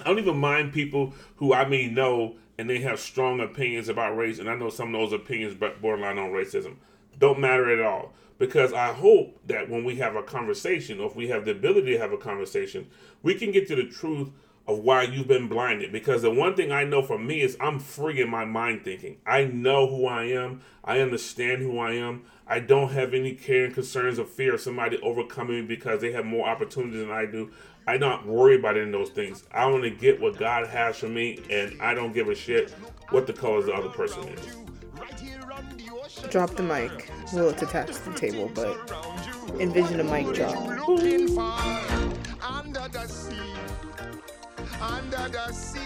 [0.00, 4.16] I don't even mind people who I may know and they have strong opinions about
[4.16, 6.76] race, and I know some of those opinions borderline on racism.
[7.18, 8.12] Don't matter at all.
[8.38, 11.92] Because I hope that when we have a conversation, or if we have the ability
[11.92, 12.88] to have a conversation,
[13.22, 14.30] we can get to the truth
[14.66, 15.92] of why you've been blinded.
[15.92, 19.18] Because the one thing I know for me is I'm free in my mind thinking.
[19.26, 20.62] I know who I am.
[20.82, 22.24] I understand who I am.
[22.46, 26.12] I don't have any care and concerns or fear of somebody overcoming me because they
[26.12, 27.50] have more opportunities than I do.
[27.86, 29.44] I don't worry about any of those things.
[29.52, 32.70] I want to get what God has for me, and I don't give a shit
[33.10, 34.56] what the color of the other person is.
[36.30, 37.10] Drop the mic.
[37.32, 38.78] Well, it's attached to the table, but
[39.60, 40.56] envision a mic drop.
[42.42, 43.54] under the sea,
[44.80, 45.80] under the sea.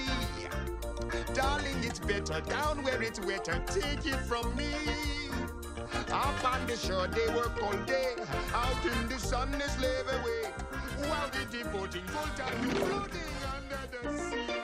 [1.34, 3.62] Darling, it's better down where it's wetter.
[3.66, 4.70] Take it from me.
[6.10, 8.14] Up on the shore, they work all day.
[8.54, 10.52] Out in the sun, they slave away.
[11.50, 13.22] Devoting floating
[13.56, 14.58] under the sea.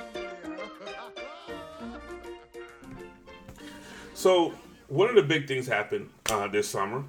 [4.15, 4.53] So
[4.89, 7.05] one of the big things happened uh, this summer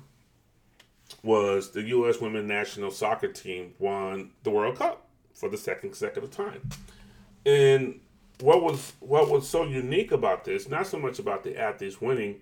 [1.23, 2.19] was the U.S.
[2.19, 6.69] women's national soccer team won the World Cup for the second consecutive time.
[7.45, 7.99] And
[8.41, 12.41] what was what was so unique about this, not so much about the athletes winning,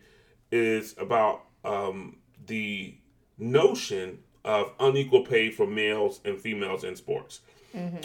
[0.51, 2.95] is about um, the
[3.37, 7.41] notion of unequal pay for males and females in sports.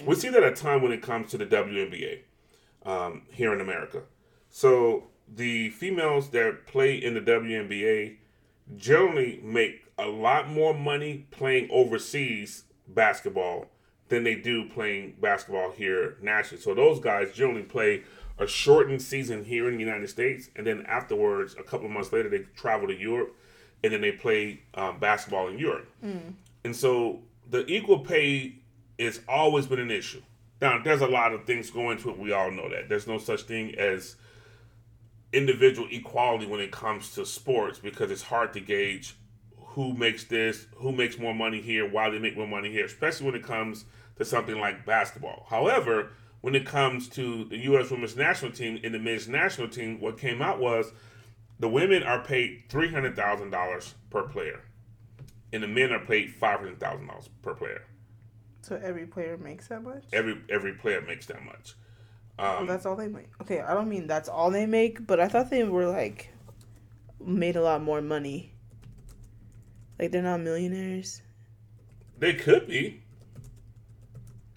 [0.07, 2.21] We see that at time when it comes to the WNBA
[2.87, 4.03] um, here in America.
[4.51, 8.17] So the females that play in the WNBA
[8.77, 13.67] generally make a lot more money playing overseas basketball
[14.09, 16.63] than they do playing basketball here nationally.
[16.63, 18.05] So those guys generally play
[18.39, 22.13] a shortened season here in the United States, and then afterwards, a couple of months
[22.13, 23.35] later, they travel to Europe,
[23.85, 25.89] and then they play um, basketball in Europe.
[26.65, 28.55] And so the equal pay
[28.99, 30.23] has always been an issue.
[30.61, 32.19] Now, there's a lot of things going to it.
[32.19, 32.89] We all know that.
[32.89, 34.17] There's no such thing as
[35.33, 39.15] individual equality when it comes to sports because it's hard to gauge
[39.57, 43.27] who makes this, who makes more money here, why they make more money here, especially
[43.27, 43.85] when it comes
[44.17, 45.47] to something like basketball.
[45.49, 46.11] However,
[46.41, 47.91] when it comes to the U.S.
[47.91, 50.93] women's national team and the men's national team, what came out was
[51.61, 54.61] the women are paid three hundred thousand dollars per player,
[55.53, 57.85] and the men are paid five hundred thousand dollars per player.
[58.63, 60.05] So every player makes that much?
[60.13, 61.75] Every every player makes that much.
[62.39, 63.29] Well, that's all they make.
[63.43, 66.31] Okay, I don't mean that's all they make, but I thought they were like
[67.25, 68.53] made a lot more money.
[69.99, 71.23] Like they're not millionaires.
[72.19, 73.03] They could be.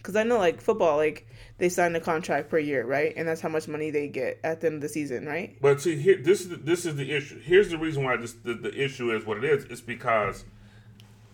[0.04, 1.28] Cause I know like football, like
[1.62, 3.14] they sign a contract per year, right?
[3.16, 5.56] And that's how much money they get at the end of the season, right?
[5.62, 7.40] But see, here this is the, this is the issue.
[7.40, 9.66] Here's the reason why this the, the issue is what it is.
[9.66, 10.44] It's because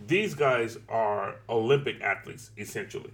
[0.06, 3.14] these guys are Olympic athletes essentially.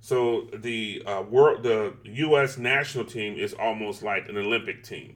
[0.00, 2.58] So the uh, world, the U.S.
[2.58, 5.14] national team is almost like an Olympic team.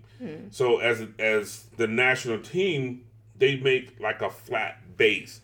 [0.52, 3.04] So as as the national team,
[3.36, 5.40] they make like a flat base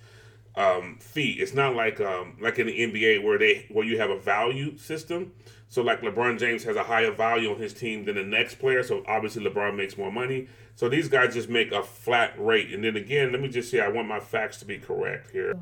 [0.59, 1.37] um, fee.
[1.39, 4.77] It's not like um, like in the NBA where they where you have a value
[4.77, 5.33] system.
[5.69, 8.83] So like LeBron James has a higher value on his team than the next player.
[8.83, 10.49] So obviously LeBron makes more money.
[10.75, 12.73] So these guys just make a flat rate.
[12.73, 15.55] And then again, let me just say I want my facts to be correct here.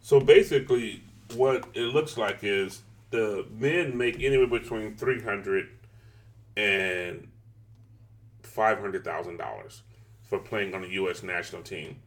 [0.00, 1.02] So basically,
[1.34, 5.68] what it looks like is the men make anywhere between three hundred
[6.56, 7.28] and
[8.42, 9.82] five hundred thousand dollars
[10.22, 11.22] for playing on the U.S.
[11.22, 12.00] national team,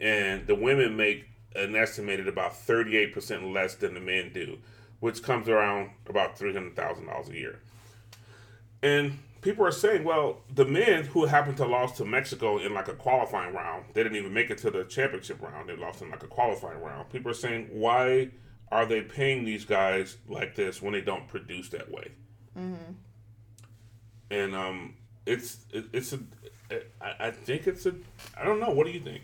[0.00, 1.26] and the women make
[1.58, 4.58] an estimated about thirty-eight percent less than the men do,
[5.00, 7.60] which comes around about three hundred thousand dollars a year.
[8.82, 12.88] And people are saying, well, the men who happened to lost to Mexico in like
[12.88, 15.68] a qualifying round, they didn't even make it to the championship round.
[15.68, 17.10] They lost in like a qualifying round.
[17.10, 18.30] People are saying, why
[18.70, 22.12] are they paying these guys like this when they don't produce that way?
[24.30, 24.94] And um,
[25.26, 26.18] it's it, it's a
[27.00, 27.94] I, I think it's a
[28.36, 28.70] I don't know.
[28.70, 29.22] What do you think?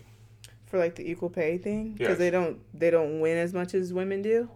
[0.75, 2.19] For like the equal pay thing, because Yes.
[2.19, 4.51] they don't they don't win as much as women do.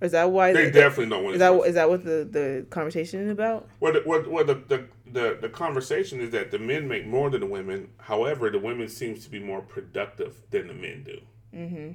[0.00, 1.34] Is that why They definitely don't win.
[1.34, 3.68] Is that is that what the the conversation is about?
[3.78, 7.28] Well, the, well, well the, the, the, the conversation is that the men make more
[7.28, 7.90] than the women.
[7.98, 11.94] However, the women seems to be more productive than the men do.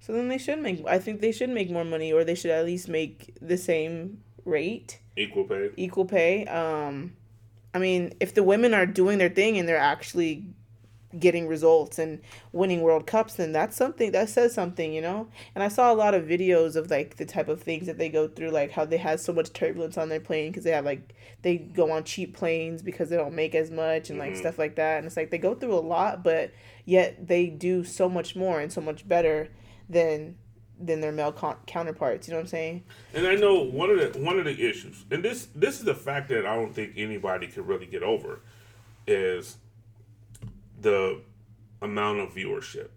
[0.00, 0.84] So then they should make.
[0.84, 4.24] I think they should make more money, or they should at least make the same
[4.44, 5.70] rate, Equal pay.
[5.76, 6.46] equal pay.
[6.46, 7.12] Um,
[7.72, 10.46] I mean, if the women are doing their thing and they're actually
[11.18, 12.20] getting results and
[12.52, 15.28] winning World Cups, then that's something that says something, you know.
[15.54, 18.08] And I saw a lot of videos of like the type of things that they
[18.08, 20.84] go through, like how they have so much turbulence on their plane because they have
[20.84, 24.40] like they go on cheap planes because they don't make as much and like mm-hmm.
[24.40, 24.98] stuff like that.
[24.98, 26.52] And it's like they go through a lot, but
[26.84, 29.48] yet they do so much more and so much better
[29.88, 30.36] than
[30.80, 32.26] than their male con- counterparts.
[32.26, 32.84] You know what I'm saying?
[33.14, 35.94] And I know one of the one of the issues, and this this is the
[35.94, 38.40] fact that I don't think anybody can really get over,
[39.06, 39.58] is
[40.82, 41.20] the
[41.80, 42.88] amount of viewership,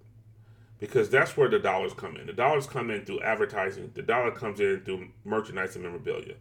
[0.79, 2.27] because that's where the dollars come in.
[2.27, 3.91] The dollars come in through advertising.
[3.93, 6.35] The dollar comes in through merchandise and memorabilia.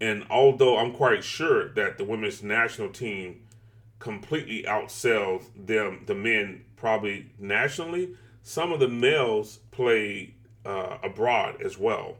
[0.00, 3.42] And although I'm quite sure that the women's national team
[3.98, 11.76] completely outsells them, the men probably nationally, some of the males play uh, abroad as
[11.78, 12.16] well.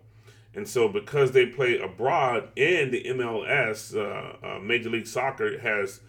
[0.54, 6.00] And so, because they play abroad and the MLS, uh, uh, Major League Soccer, has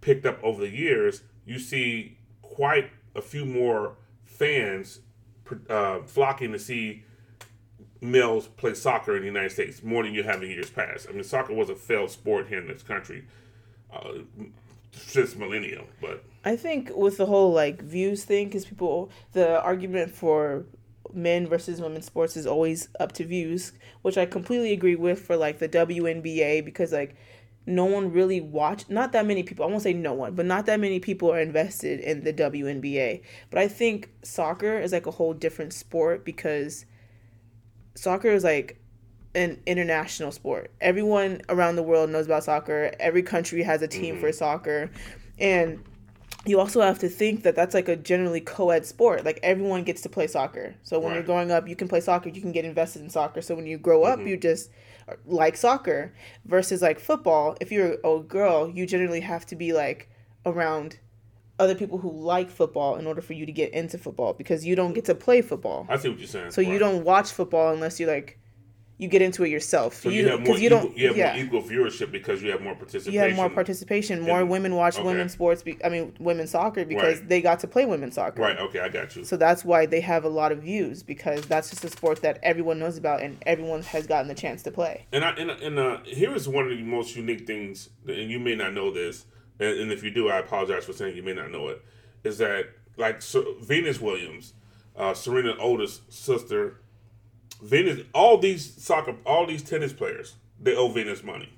[0.00, 5.00] picked up over the years, you see quite a few more fans
[5.70, 7.02] uh, flocking to see
[8.00, 11.06] males play soccer in the United States more than you have in years past.
[11.08, 13.24] I mean, soccer was a failed sport here in this country
[13.92, 14.18] uh,
[14.92, 20.12] since millennium, but I think with the whole like views thing, because people, the argument
[20.12, 20.66] for
[21.14, 25.36] men versus women's sports is always up to views, which I completely agree with for
[25.36, 27.16] like the WNBA because like
[27.68, 30.66] no one really watch not that many people i won't say no one but not
[30.66, 35.10] that many people are invested in the WNBA but i think soccer is like a
[35.10, 36.86] whole different sport because
[37.94, 38.80] soccer is like
[39.34, 40.70] an international sport.
[40.80, 42.92] Everyone around the world knows about soccer.
[42.98, 44.36] Every country has a team for mm-hmm.
[44.36, 44.90] soccer.
[45.38, 45.84] And
[46.46, 49.24] you also have to think that that's like a generally co-ed sport.
[49.24, 50.74] Like everyone gets to play soccer.
[50.82, 52.28] So when you're growing up you can play soccer.
[52.28, 53.42] You can get invested in soccer.
[53.42, 54.28] So when you grow up mm-hmm.
[54.28, 54.70] you just
[55.26, 56.12] like soccer
[56.44, 60.08] versus like football if you're a girl you generally have to be like
[60.46, 60.98] around
[61.58, 64.76] other people who like football in order for you to get into football because you
[64.76, 66.50] don't get to play football I see what you're saying.
[66.52, 68.38] so you don't watch football unless you like
[69.00, 70.58] you get into it yourself So you, have more.
[70.58, 73.12] you don't equal, you have yeah more equal viewership because you have more participation.
[73.14, 75.04] you have more participation more women watch okay.
[75.04, 77.28] women's sports be, i mean women's soccer because Right.
[77.28, 78.58] they got to play women's soccer Right.
[78.58, 79.24] Okay, I got you.
[79.24, 82.38] so that's why they have a lot of views because that's just a sport that
[82.42, 85.78] everyone knows about and everyone has gotten the chance to play And I and, and
[85.78, 89.26] uh, here is one of the most unique things, and you may not know this,
[89.60, 91.84] and, and if you do, I apologize for saying you may not know it.
[92.24, 94.54] Is that like so, Venus Williams,
[94.96, 96.80] uh, Serena oldest sister,
[97.62, 101.52] Venus, all these soccer, all these tennis players, they owe Venus money.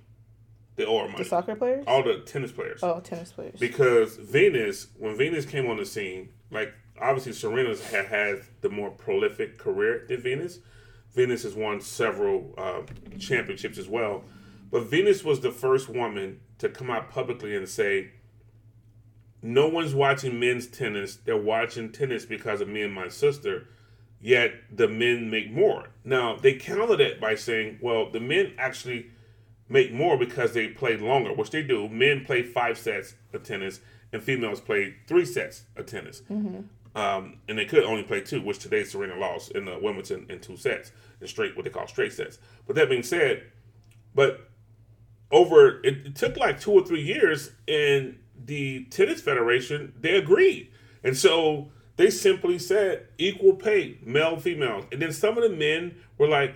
[0.77, 1.25] They owe her money.
[1.25, 2.81] the soccer players All the tennis players.
[2.83, 8.07] oh tennis players because Venus, when Venus came on the scene, like obviously Serena's had
[8.07, 10.61] had the more prolific career than Venus.
[11.15, 12.83] Venus has won several uh,
[13.19, 14.25] championships as well,
[14.71, 18.13] but Venus was the first woman to come out publicly and say,
[19.43, 21.17] "No one's watching men's tennis.
[21.17, 23.67] They're watching tennis because of me and my sister."
[24.21, 25.89] Yet the men make more.
[26.05, 29.11] Now they countered it by saying, "Well, the men actually."
[29.71, 31.89] make more because they play longer, which they do.
[31.89, 33.81] Men play five sets of tennis,
[34.13, 36.23] and females play three sets of tennis.
[36.97, 40.41] Um, and they could only play two, which today Serena lost in the Wimbledon in
[40.41, 42.39] two sets, in straight what they call straight sets.
[42.67, 43.45] But that being said,
[44.13, 44.51] but
[45.31, 50.73] over it, it took like two or three years, and the tennis federation they agreed,
[51.05, 55.95] and so they simply said equal pay, male female, and then some of the men
[56.17, 56.55] were like,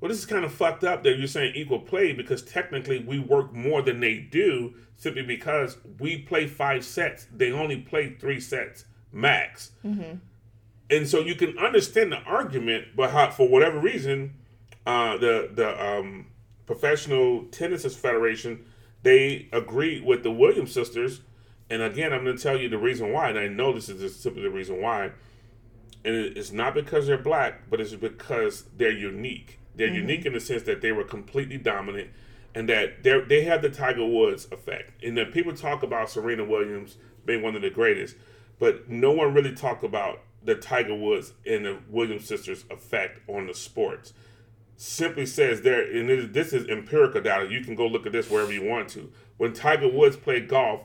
[0.00, 3.18] well, this is kind of fucked up that you're saying equal play because technically we
[3.18, 7.26] work more than they do simply because we play five sets.
[7.36, 9.72] They only play three sets max.
[10.88, 14.32] And so you can understand the argument, but how, for whatever reason,
[14.86, 16.28] uh, the the um,
[16.64, 18.64] professional tennis federation
[19.02, 21.20] they agreed with the Williams sisters.
[21.72, 24.00] And again, I'm going to tell you the reason why, and I know this is
[24.00, 25.12] just simply the reason why
[26.04, 29.58] and it's not because they're black, but it's because they're unique.
[29.74, 29.96] They're mm-hmm.
[29.96, 32.10] unique in the sense that they were completely dominant,
[32.54, 35.02] and that they they have the Tiger Woods effect.
[35.02, 38.16] And that people talk about Serena Williams being one of the greatest,
[38.58, 43.46] but no one really talked about the Tiger Woods and the Williams sisters' effect on
[43.46, 44.12] the sports.
[44.76, 47.48] Simply says there, and this is empirical data.
[47.48, 49.12] You can go look at this wherever you want to.
[49.36, 50.80] When Tiger Woods played golf,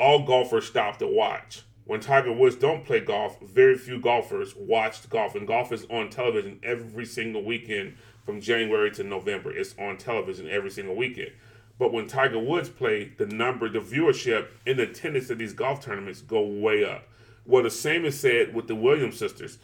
[0.00, 1.62] all golfers stop to watch.
[1.84, 6.08] When Tiger Woods don't play golf, very few golfers watched golf, and golf is on
[6.08, 9.52] television every single weekend from January to November.
[9.52, 11.32] It's on television every single weekend.
[11.78, 15.84] But when Tiger Woods play, the number, the viewership, and the attendance of these golf
[15.84, 17.08] tournaments go way up.
[17.44, 19.58] Well, the same is said with the Williams sisters.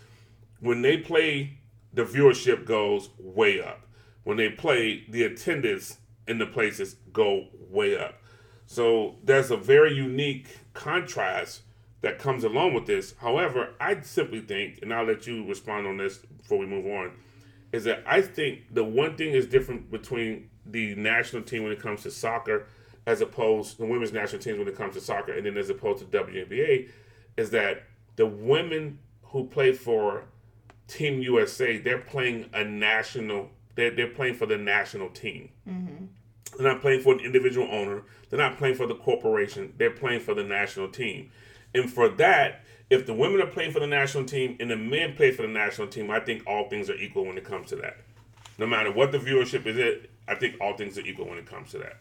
[0.61, 1.59] When they play,
[1.93, 3.87] the viewership goes way up.
[4.25, 8.21] When they play, the attendance in the places go way up.
[8.67, 11.63] So there's a very unique contrast
[12.03, 13.15] that comes along with this.
[13.19, 17.13] However, I simply think, and I'll let you respond on this before we move on,
[17.73, 21.81] is that I think the one thing is different between the national team when it
[21.81, 22.67] comes to soccer,
[23.07, 25.99] as opposed the women's national teams when it comes to soccer, and then as opposed
[26.01, 26.89] to WNBA,
[27.37, 27.85] is that
[28.17, 30.25] the women who play for
[30.89, 33.51] Team USA, they're playing a national.
[33.75, 35.51] They're, they're playing for the national team.
[35.69, 36.05] Mm-hmm.
[36.57, 38.03] They're not playing for an individual owner.
[38.29, 39.75] They're not playing for the corporation.
[39.77, 41.31] They're playing for the national team.
[41.75, 45.15] And for that, if the women are playing for the national team and the men
[45.15, 47.77] play for the national team, I think all things are equal when it comes to
[47.77, 47.99] that.
[48.59, 51.47] No matter what the viewership is, it I think all things are equal when it
[51.47, 51.99] comes to that.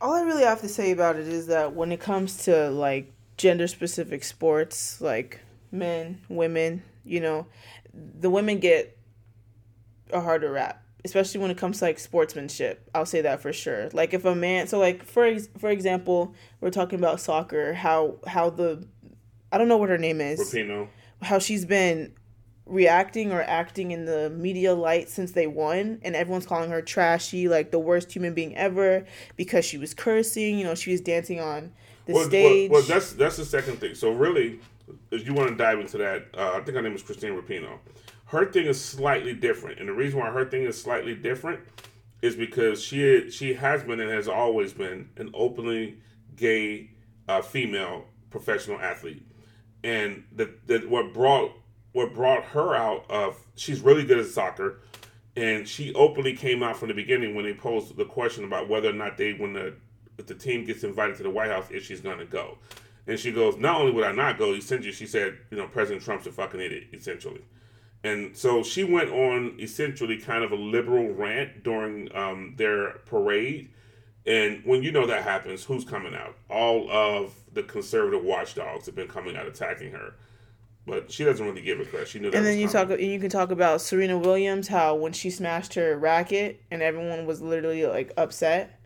[0.00, 3.12] all I really have to say about it is that when it comes to like
[3.36, 5.40] gender specific sports, like
[5.72, 7.46] men, women, you know,
[7.92, 8.96] the women get
[10.12, 12.88] a harder rap, especially when it comes to like sportsmanship.
[12.94, 13.88] I'll say that for sure.
[13.94, 18.16] Like if a man, so like for ex- for example, we're talking about soccer, how
[18.26, 18.86] how the
[19.50, 20.88] I don't know what her name is Rapinoe.
[21.22, 22.12] how she's been
[22.66, 27.48] reacting or acting in the media light since they won and everyone's calling her trashy
[27.48, 31.38] like the worst human being ever because she was cursing you know she was dancing
[31.38, 31.72] on
[32.06, 33.94] the Well, well, stage well, that's that's the second thing.
[33.94, 34.58] So really,
[35.12, 37.78] if you want to dive into that, uh, I think her name is Christine Rapinoe.
[38.26, 41.60] Her thing is slightly different, and the reason why her thing is slightly different
[42.22, 45.98] is because she she has been and has always been an openly
[46.34, 46.90] gay
[47.28, 49.24] uh, female professional athlete,
[49.84, 51.52] and that that what brought
[51.92, 54.80] what brought her out of she's really good at soccer,
[55.36, 58.90] and she openly came out from the beginning when they posed the question about whether
[58.90, 59.72] or not they when the
[60.18, 62.58] if the team gets invited to the White House if she's going to go,
[63.06, 66.04] and she goes not only would I not go essentially she said you know President
[66.04, 67.44] Trump's a fucking idiot essentially.
[68.06, 73.70] And so she went on essentially kind of a liberal rant during um, their parade.
[74.24, 76.36] And when you know that happens, who's coming out?
[76.48, 80.14] All of the conservative watchdogs have been coming out attacking her.
[80.86, 82.06] But she doesn't really give a crap.
[82.06, 82.88] She knew that and was then you coming.
[82.90, 86.82] talk and you can talk about Serena Williams how when she smashed her racket and
[86.82, 88.78] everyone was literally like upset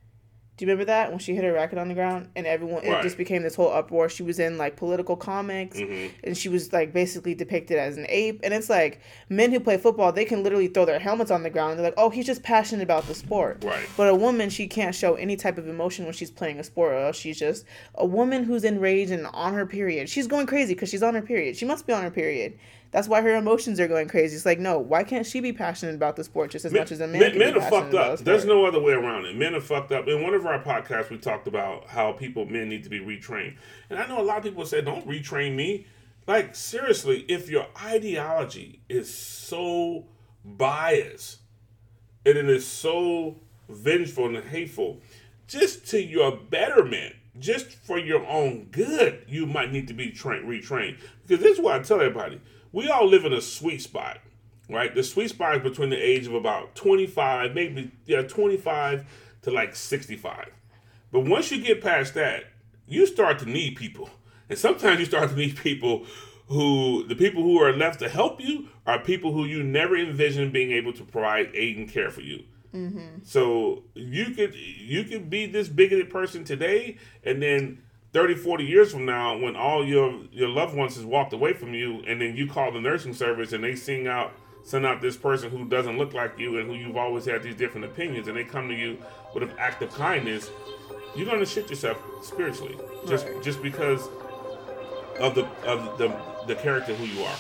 [0.61, 3.01] do you remember that when she hit her racket on the ground and everyone it
[3.03, 4.11] just became this whole uproar?
[4.11, 6.15] She was in like political comics Mm-hmm.
[6.23, 8.41] and she was like basically depicted as an ape.
[8.43, 9.01] And it's like
[9.31, 11.79] men who play football, they can literally throw their helmets on the ground.
[11.79, 13.65] They're like, oh, he's just passionate about the sport.
[13.65, 13.89] Right.
[13.97, 16.93] But a woman, she can't show any type of emotion when she's playing a sport,
[16.93, 20.11] or else she's just a woman who's enraged and on her period.
[20.11, 21.57] She's going crazy because she's on her period.
[21.57, 22.59] She must be on her period.
[22.93, 24.35] That's why her emotions are going crazy.
[24.35, 27.01] It's like, no, why can't she be passionate about the sport just as much as
[27.01, 27.21] a man?
[27.21, 28.19] men, men are fucked up.
[28.19, 29.37] the There's no other way around it.
[29.37, 30.09] Men are fucked up.
[30.09, 33.57] In one of our podcasts, we talked about how people, men, need to be retrained.
[33.91, 35.87] And I know a lot of people say, "Don't retrain me."
[36.27, 40.07] Like seriously, if your ideology is so
[40.45, 41.39] biased
[42.27, 43.37] and it is so
[43.69, 45.01] vengeful and hateful,
[45.47, 50.49] just to your betterment, just for your own good, you might need to be trained,
[50.49, 50.99] retrained.
[51.27, 52.41] Because this is what I tell everybody:
[52.73, 54.19] we all live in a sweet spot,
[54.69, 54.95] right?
[54.95, 59.05] The sweet spot is between the age of about twenty-five, maybe yeah, twenty-five
[59.43, 60.51] to like sixty-five.
[61.13, 62.45] But once you get past that,
[62.87, 64.11] you start to need people.
[64.49, 66.07] And sometimes you start to need people
[66.49, 70.53] who, the people who are left to help you are people who you never envisioned
[70.53, 72.45] being able to provide aid and care for you.
[72.75, 73.23] Mm-hmm.
[73.23, 77.83] So you could you could be this bigoted person today, and then
[78.13, 81.75] 30, 40 years from now, when all your your loved ones has walked away from
[81.75, 84.33] you, and then you call the nursing service and they sing out
[84.63, 87.55] send out this person who doesn't look like you and who you've always had these
[87.55, 88.99] different opinions, and they come to you
[89.35, 90.51] with an act of kindness,
[91.17, 92.77] you're gonna shit yourself spiritually
[93.09, 93.43] just Right.
[93.43, 94.07] just because
[95.19, 96.09] of the of the
[96.47, 97.37] the character who you are.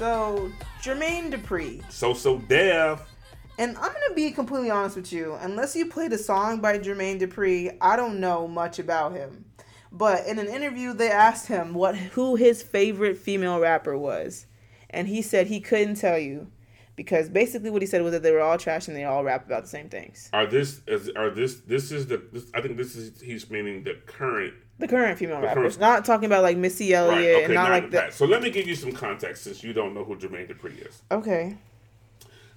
[0.00, 1.82] So, Jermaine Dupri.
[1.92, 3.06] So So Def.
[3.58, 5.34] And I'm gonna be completely honest with you.
[5.42, 9.44] Unless you played a song by Jermaine Dupri, I don't know much about him.
[9.92, 14.46] But in an interview, they asked him what who his favorite female rapper was,
[14.88, 16.50] and he said he couldn't tell you,
[16.96, 19.44] because basically what he said was that they were all trash and they all rap
[19.44, 20.30] about the same things.
[20.32, 23.84] Are this is are this this is the this, I think this is he's meaning
[23.84, 27.44] the current The current female current- rappers, not talking about like Missy Elliott right okay
[27.44, 28.14] and not not like that.
[28.14, 31.02] So let me give you some context since you don't know who Jermaine Dupri is.
[31.12, 31.58] Okay,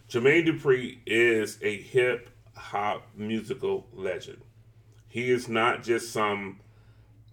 [0.09, 4.41] Jermaine Dupri is a hip hop musical legend.
[5.09, 6.61] He is not just some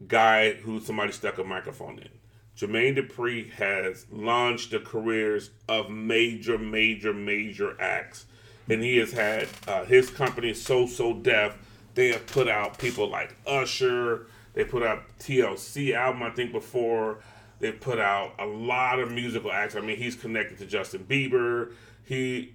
[0.08, 2.08] guy who somebody stuck a microphone in.
[2.56, 8.26] Jermaine Dupri has launched the careers of major, major, major acts.
[8.68, 11.56] And he has had uh, his company, So So Def.
[11.94, 14.26] They have put out people like Usher.
[14.54, 17.20] They put out TLC album, I think, before.
[17.60, 19.76] They've put out a lot of musical acts.
[19.76, 21.72] I mean, he's connected to Justin Bieber.
[22.04, 22.54] He,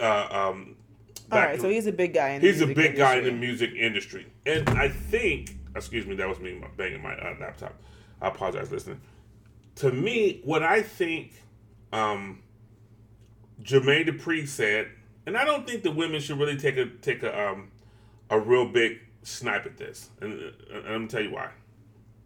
[0.00, 0.76] uh, um,
[1.30, 1.60] all right.
[1.60, 2.30] So he's a big guy.
[2.30, 3.46] In the He's a big guy in the industry.
[3.48, 7.74] music industry, and I think, excuse me, that was me banging my uh, laptop.
[8.20, 9.00] I apologize, listening.
[9.76, 11.32] To me, what I think,
[11.92, 12.42] um,
[13.62, 14.88] Jermaine Dupri said,
[15.24, 17.70] and I don't think the women should really take a take a um,
[18.28, 20.52] a real big snipe at this, and, and
[20.86, 21.50] I'm gonna tell you why.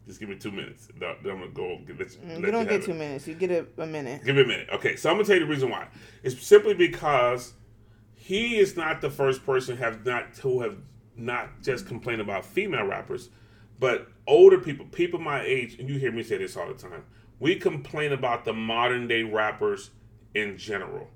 [0.07, 0.89] Just give me two minutes.
[0.99, 1.79] Then I'm gonna go.
[1.87, 3.27] Get, Mm, You don't get two minutes.
[3.27, 4.25] You get a, a minute.
[4.25, 4.69] Give me a minute.
[4.73, 5.89] Okay, so I'm gonna tell you the reason why.
[6.23, 7.55] It's simply because
[8.15, 10.79] he is not the first person have not who have
[11.17, 13.31] not just complained about female rappers,
[13.81, 17.05] but older people, people my age, and you hear me say this all the time.
[17.41, 19.91] We complain about the modern day rappers
[20.35, 21.09] in general.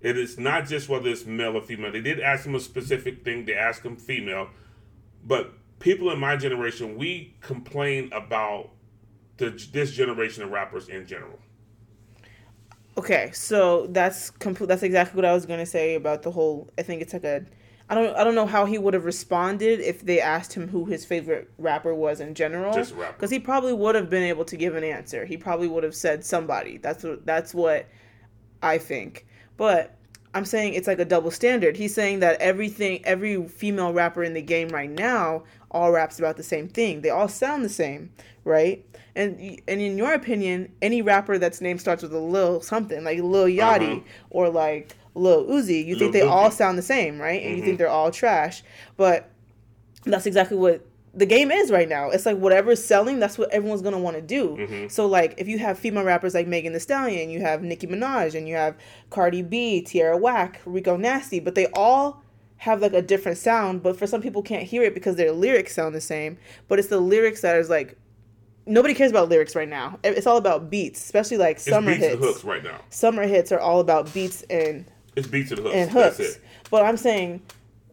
[0.00, 1.92] It is not just whether it's male or female.
[1.92, 3.44] They did ask him a specific thing.
[3.44, 4.48] They asked him female,
[5.28, 8.70] but people in my generation, we complain about
[9.36, 11.38] the this generation of rappers in general.
[12.96, 14.66] Okay, so that's complete.
[14.66, 16.68] That's exactly what I was gonna say about the whole.
[16.78, 17.44] I think it's like a.
[17.88, 18.16] I don't.
[18.16, 21.48] I don't know how he would have responded if they asked him who his favorite
[21.58, 22.74] rapper was in general.
[22.74, 23.12] Just rapper.
[23.12, 25.24] Because he probably would have been able to give an answer.
[25.24, 26.78] He probably would have said somebody.
[26.78, 27.24] That's what.
[27.24, 27.86] That's what
[28.62, 29.26] I think.
[29.56, 29.97] But
[30.34, 31.76] I'm saying it's like a double standard.
[31.76, 36.36] He's saying that everything, every female rapper in the game right now, all raps about
[36.36, 37.00] the same thing.
[37.00, 38.10] They all sound the same,
[38.44, 38.84] right?
[39.16, 43.18] And and in your opinion, any rapper that's name starts with a Lil something like
[43.20, 44.00] Lil Yachty Uh-huh.
[44.30, 47.42] or like Lil Uzi, you Lil think they all sound the same, right?
[47.42, 47.64] And you Mm-hmm.
[47.66, 48.62] think they're all trash,
[48.96, 49.30] but
[50.04, 52.10] that's exactly what the game is right now.
[52.10, 54.56] It's like whatever's selling, that's what everyone's gonna want to do.
[54.56, 54.88] Mm-hmm.
[54.88, 58.34] So like if you have female rappers like Megan Thee Stallion, you have Nicki Minaj,
[58.36, 58.76] and you have
[59.10, 62.22] Cardi B, Tierra Whack, Rico Nasty, but they all
[62.58, 63.82] have like a different sound.
[63.82, 66.38] But for some people can't hear it because their lyrics sound the same.
[66.68, 67.96] But it's the lyrics that is like
[68.66, 69.98] nobody cares about lyrics right now.
[70.04, 72.14] It's all about beats, especially like It's summer beats hits.
[72.16, 72.80] and hooks right now.
[72.90, 74.84] Summer hits are all about beats and
[75.16, 75.74] It's beats and hooks.
[75.74, 76.36] and That's hooks.
[76.36, 76.42] it.
[76.70, 77.40] But I'm saying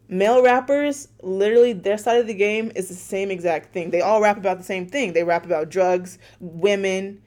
[0.08, 3.90] male rappers, literally their side of the game is the same exact thing.
[3.90, 5.12] They all rap about the same thing.
[5.12, 7.22] They rap about drugs, women.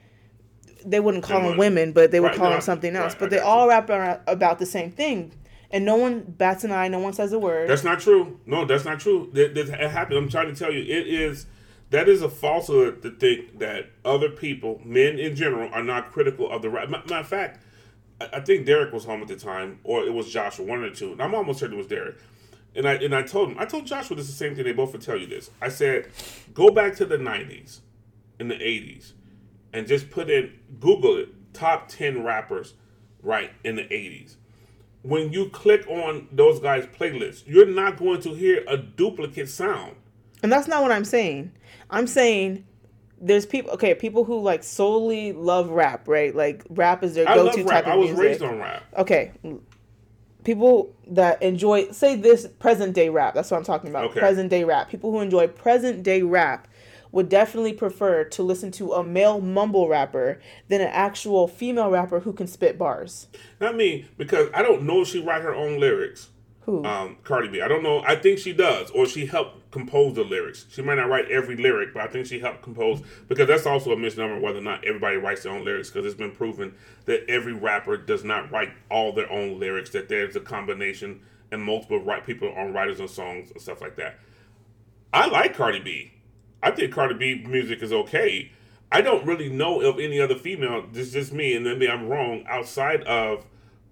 [0.86, 3.14] They wouldn't call And them women, but they would Right, call them something else.
[3.14, 3.90] right, but they all rap
[4.28, 5.34] about the same thing.
[5.72, 7.70] And no one bats an eye, no one says a word.
[7.70, 8.40] That's not true.
[8.46, 9.30] No, that's not true.
[9.34, 10.18] That, that it happened.
[10.18, 11.46] I'm trying to tell you, it is
[11.92, 16.50] that is a falsehood to think that other people, men in general, are not critical
[16.50, 16.90] of the rap.
[16.90, 17.64] Matter of fact,
[18.22, 20.90] I, I think Derek was home at the time, or it was Joshua, one or
[20.92, 21.12] two.
[21.12, 22.18] And I'm almost certain it was Derek.
[22.76, 24.64] And I and I told him, I told Joshua this is the same thing.
[24.64, 25.50] They both would tell you this.
[25.62, 26.08] I said,
[26.54, 27.80] go back to the '90s,
[28.40, 29.14] in the '80s,
[29.74, 32.76] and just put in Google it, top ten rappers,
[33.24, 34.36] right in the '80s
[35.02, 39.96] when you click on those guys' playlists, you're not going to hear a duplicate sound.
[40.44, 41.52] And that's not what I'm saying.
[41.90, 42.66] I'm saying
[43.22, 46.36] there's people okay, people who like solely love rap, right?
[46.36, 47.86] Like rap is their I love go-to rap.
[47.86, 48.16] type of music.
[48.16, 48.42] I was music.
[48.42, 48.84] raised on rap.
[48.98, 49.32] okay
[50.50, 54.20] people that enjoy say this present day rap that's what i'm talking about Okay.
[54.20, 56.68] present day rap people who enjoy present day rap
[57.12, 62.22] would definitely prefer to listen to a male mumble rapper than an actual female rapper
[62.22, 63.28] who can spit bars
[63.62, 66.30] Not me, because I don't know if she write her own lyrics.
[66.62, 67.62] Who Um, Cardi B.
[67.62, 68.04] I don't know.
[68.06, 70.66] I think she does, or she helped compose the lyrics.
[70.70, 73.92] She might not write every lyric, but I think she helped compose because that's also
[73.92, 75.90] a misnomer whether or not everybody writes their own lyrics.
[75.90, 79.92] Because it's been proven that every rapper does not write all their own lyrics.
[79.92, 83.96] That there's a combination and multiple right people on writers on songs and stuff like
[83.96, 84.20] that.
[85.14, 86.14] I like Cardi B.
[86.62, 88.52] I think Cardi B music is okay.
[88.92, 90.86] I don't really know of any other female.
[90.92, 92.44] This is just me, and maybe I'm wrong.
[92.48, 93.46] Outside of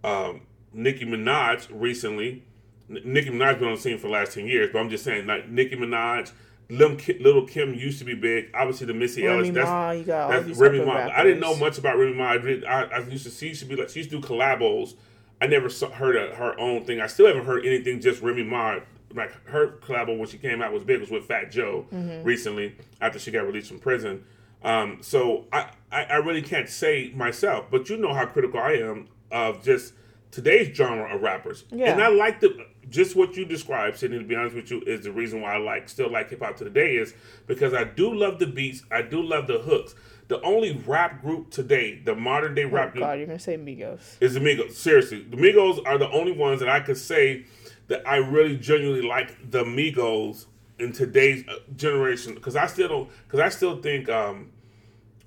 [0.04, 0.42] um,
[0.74, 2.44] Nicki Minaj recently,
[2.90, 5.28] Nicki Minaj been on the scene for the last ten years, but I'm just saying,
[5.28, 6.32] like Nicki Minaj,
[6.70, 8.50] Little Kim used to be big.
[8.54, 9.56] Obviously, the Missy Remy Ellis.
[9.56, 10.94] That's, Ma, you got all these Remy Ma.
[11.14, 12.32] I didn't know much about Remy Ma.
[12.32, 14.20] I, did, I, I used to see she used to be like she used to
[14.22, 14.96] do collabos.
[15.40, 17.00] I never saw, heard of her own thing.
[17.00, 18.80] I still haven't heard anything just Remy Ma.
[19.14, 22.24] Like her collabo when she came out was big was with Fat Joe Mm-hmm.
[22.24, 24.26] recently after she got released from prison.
[24.64, 28.72] Um, so I, I, I really can't say myself, but you know how critical I
[28.74, 29.94] am of just
[30.32, 31.64] today's genre of rappers.
[31.72, 31.92] Yeah.
[31.94, 35.02] And I like the just what you described, Sydney, to be honest with you, is
[35.02, 37.14] the reason why I like still like hip hop to today is
[37.46, 39.96] because I do love the beats, I do love the hooks.
[40.28, 43.58] The only rap group today, the modern day oh rap group, god you're gonna say
[43.58, 44.74] migos is the Migos.
[44.74, 47.46] Seriously, the Migos are the only ones that I could say
[47.88, 50.46] that I really genuinely like the Migos
[50.80, 54.52] in today's uh, generation because I still don't because I still think um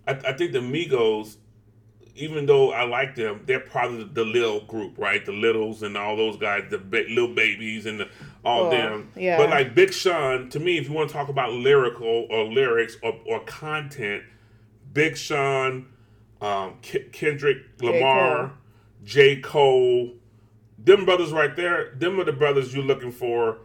[0.06, 1.36] I, I think the Migos
[2.20, 5.96] even though I like them they're probably the, the little group right the littles and
[5.96, 8.08] all those guys the ba- little babies and the,
[8.44, 9.36] all Well, them yeah.
[9.36, 12.96] but like Big Sean to me if you want to talk about lyrical or lyrics
[13.02, 14.22] or, or content
[14.92, 15.86] Big Sean
[16.40, 18.50] um, K- Kendrick Lamar Cole.
[19.04, 19.40] J.
[19.40, 20.12] Cole,
[20.78, 23.58] them brothers right there, them are the brothers you're looking for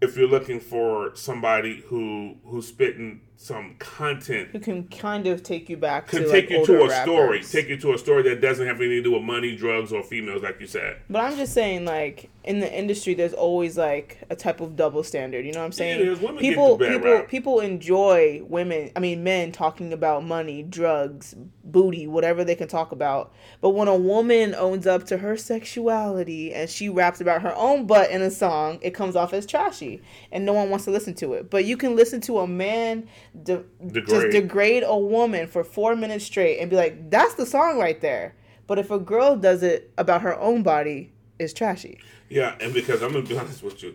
[0.00, 5.68] if you're looking for somebody who who's spitting some content Who can kind of take
[5.68, 7.98] you back can to take like, you to a older story, take you to a
[7.98, 10.98] story that doesn't have anything to do with money, drugs, or females, like you said.
[11.10, 15.04] But I'm just saying, like in the industry, there's always like a type of double
[15.04, 15.46] standard.
[15.46, 16.00] You know what I'm saying?
[16.00, 16.18] it is.
[16.18, 17.28] Women get people, people, rap.
[17.28, 18.90] people enjoy women.
[18.96, 23.32] I mean, men talking about money, drugs, booty, whatever they can talk about.
[23.60, 27.86] But when a woman owns up to her sexuality and she raps about her own
[27.86, 31.14] butt in a song, it comes off as trashy, and no one wants to listen
[31.14, 31.48] to it.
[31.48, 33.08] But you can listen to a man
[33.40, 34.32] de- just Degrade.
[34.32, 38.34] degrade a woman for four minutes straight and be like, "That's the song right there."
[38.66, 41.98] But if a girl does it about her own body, it's trashy.
[42.32, 43.94] Yeah, and because I'm gonna be honest with you,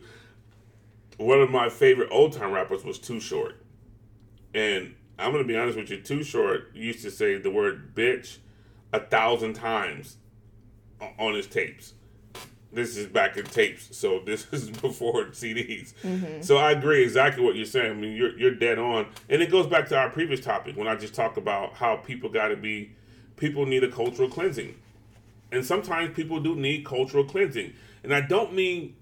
[1.17, 3.55] one of my favorite old time rappers was Too Short,
[4.53, 8.37] and I'm gonna be honest with you, Too Short used to say the word bitch
[8.93, 10.17] a thousand times
[11.17, 11.93] on his tapes.
[12.71, 15.95] This is back in tapes, so this is before CDs.
[16.03, 16.41] Mm-hmm.
[16.41, 17.91] So I agree exactly what you're saying.
[17.91, 20.87] I mean, you're you're dead on, and it goes back to our previous topic when
[20.87, 22.91] I just talked about how people got to be,
[23.35, 24.75] people need a cultural cleansing,
[25.51, 27.73] and sometimes people do need cultural cleansing,
[28.07, 28.95] and I don't mean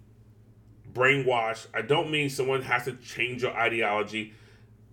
[0.92, 1.68] brainwash.
[1.76, 4.34] I don't mean someone has to change your ideology.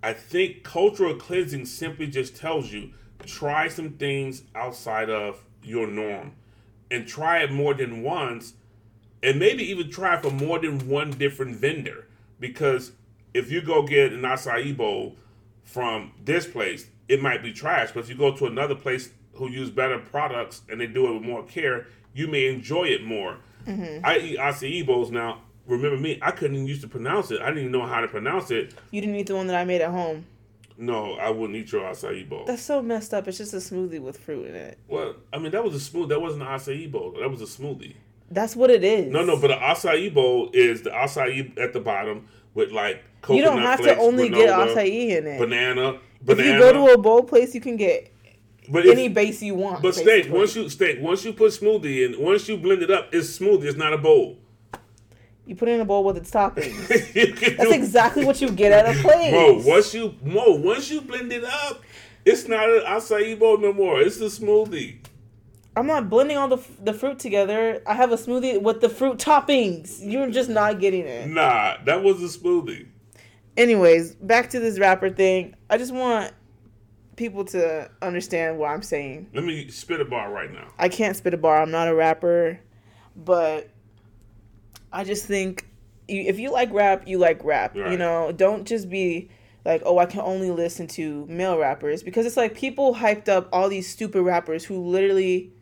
[0.02, 2.90] I think cultural cleansing simply just tells you
[3.24, 6.32] try some things outside of your norm
[6.90, 8.52] and try it more than once
[9.22, 12.06] and maybe even try for more than one different vendor
[12.38, 12.92] because
[13.32, 15.16] if you go get an acai bowl
[15.62, 19.48] from this place it might be trash but if you go to another place who
[19.48, 23.38] use better products and they do it with more care you may enjoy it more
[23.66, 24.04] Mm-hmm.
[24.04, 27.46] i eat acai bowls now remember me i couldn't even used to pronounce it i
[27.46, 29.80] didn't even know how to pronounce it You didn't eat the one that I made
[29.80, 30.26] at home.
[30.76, 33.28] no i wouldn't eat your acai bowl That's so messed up.
[33.28, 34.78] It's just a smoothie with fruit in it.
[34.88, 37.46] well i mean that was a smooth that wasn't an acai bowl that was a
[37.46, 37.94] smoothie
[38.30, 39.12] That's what it is.
[39.12, 43.36] No, no, but an acai bowl is the acai at the bottom with like coconut
[43.38, 45.38] you don't have to flakes, only get granola, acai in it.
[45.38, 48.11] banana, if you go to a bowl place, you can get
[48.70, 49.82] but if- any base you want.
[49.82, 53.08] but steak once you steak once you put smoothie in, once you blend it up,
[53.12, 53.64] it's smoothie.
[53.64, 54.38] It's not a bowl.
[55.46, 56.88] you put it in a bowl with its toppings.
[57.56, 59.30] That's do- exactly what you get at a place.
[59.30, 61.82] Bro, once you Mo, once you blend it up,
[62.24, 64.00] it's not an acai bowl no more.
[64.00, 64.98] It's a smoothie.
[65.74, 67.82] I'm not blending all the the fruit together.
[67.86, 69.98] I have a smoothie with the fruit toppings.
[70.02, 71.28] You're just not getting it.
[71.28, 72.86] Nah, that was a smoothie.
[73.56, 75.54] Anyways, back to this rapper thing.
[75.68, 76.32] I just want
[77.16, 79.28] people to understand what I'm saying.
[79.34, 80.68] Let me spit a bar right now.
[80.78, 81.60] I can't spit a bar.
[81.60, 82.60] I'm not a rapper,
[83.16, 83.70] but
[84.92, 85.66] I just think
[86.08, 87.76] you, if you like rap, you like rap.
[87.76, 89.30] You know, don't just be
[89.64, 93.48] like, oh, I can only listen to male rappers because it's like people hyped up
[93.52, 95.52] all these stupid rappers who literally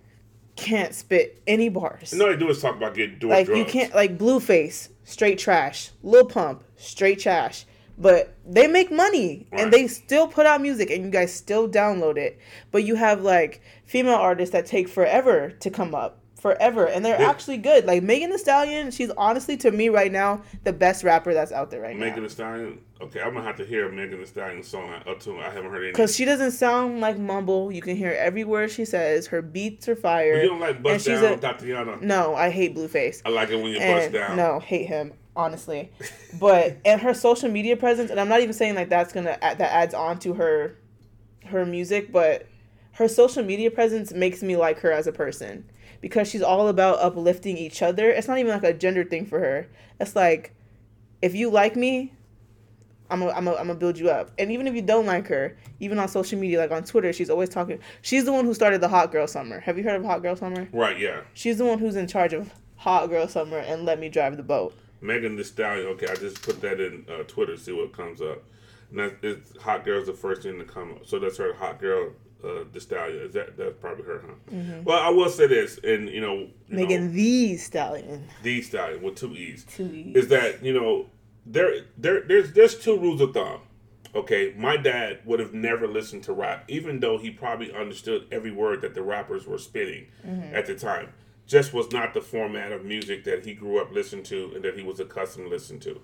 [0.56, 2.12] can't spit any bars.
[2.12, 3.58] And all they do is talk about getting doing like drugs.
[3.58, 5.90] you can't like Blueface, straight trash.
[6.02, 7.66] Lil Pump, straight trash.
[8.00, 9.60] But they make money Right.
[9.60, 12.38] and they still put out music and you guys still download it.
[12.70, 16.16] But you have like female artists that take forever to come up.
[16.40, 16.86] Forever.
[16.86, 17.84] And they're They- actually good.
[17.84, 21.70] Like Megan Thee Stallion, she's honestly to me right now the best rapper that's out
[21.70, 22.06] there right now.
[22.06, 22.28] Megan now.
[22.28, 22.78] Thee Stallion.
[23.02, 25.82] Okay, I'm gonna have to hear Megan Thee Stallion song up to I haven't heard
[25.82, 25.90] any.
[25.92, 27.70] Because she doesn't sound like mumble.
[27.70, 29.26] You can hear every word she says.
[29.26, 30.40] Her beats are fire.
[30.42, 31.98] you don't like and bust she's a- Tatiana.
[32.00, 33.20] No, I hate Blueface.
[33.26, 34.36] I like it when you bust and down.
[34.38, 35.90] no hate him honestly
[36.40, 39.58] but and her social media presence and i'm not even saying like that's gonna add,
[39.58, 40.76] that adds on to her
[41.46, 42.46] her music but
[42.92, 45.64] her social media presence makes me like her as a person
[46.00, 49.38] because she's all about uplifting each other it's not even like a gender thing for
[49.38, 49.68] her
[50.00, 50.54] it's like
[51.22, 52.12] if you like me
[53.10, 54.30] I'm gonna I'm I'm gonna build you up.
[54.38, 57.28] And even if you don't like her, even on social media, like on Twitter, she's
[57.28, 57.80] always talking.
[58.02, 59.60] She's the one who started the Hot Girl Summer.
[59.60, 60.68] Have you heard of Hot Girl Summer?
[60.72, 61.22] Right, yeah.
[61.34, 64.42] She's the one who's in charge of Hot Girl Summer and Let Me Drive the
[64.42, 64.74] Boat.
[65.00, 65.86] Megan Thee Stallion.
[65.88, 68.42] Okay, I just put that in uh, Twitter, see what comes up.
[68.90, 71.06] And that is Hot Girl's the first thing to come up.
[71.06, 72.12] So that's her Hot Girl
[72.44, 73.22] uh, Thee Stallion.
[73.22, 74.54] Is that that's probably her, huh?
[74.84, 76.76] Well, I will say this, and you know, you Mm-hmm.
[76.76, 78.28] Megan know, the Stallion.
[78.42, 79.64] the Stallion with two E's.
[79.64, 80.16] Two E's.
[80.16, 81.06] Is that you know
[81.46, 83.60] there there there's there's two rules of thumb.
[84.12, 88.50] Okay, my dad would have never listened to rap, even though he probably understood every
[88.50, 90.52] word that the rappers were spitting Mm-hmm.
[90.54, 91.12] at the time.
[91.50, 94.78] Just was not the format of music that he grew up listening to and that
[94.78, 96.00] he was accustomed to listen to.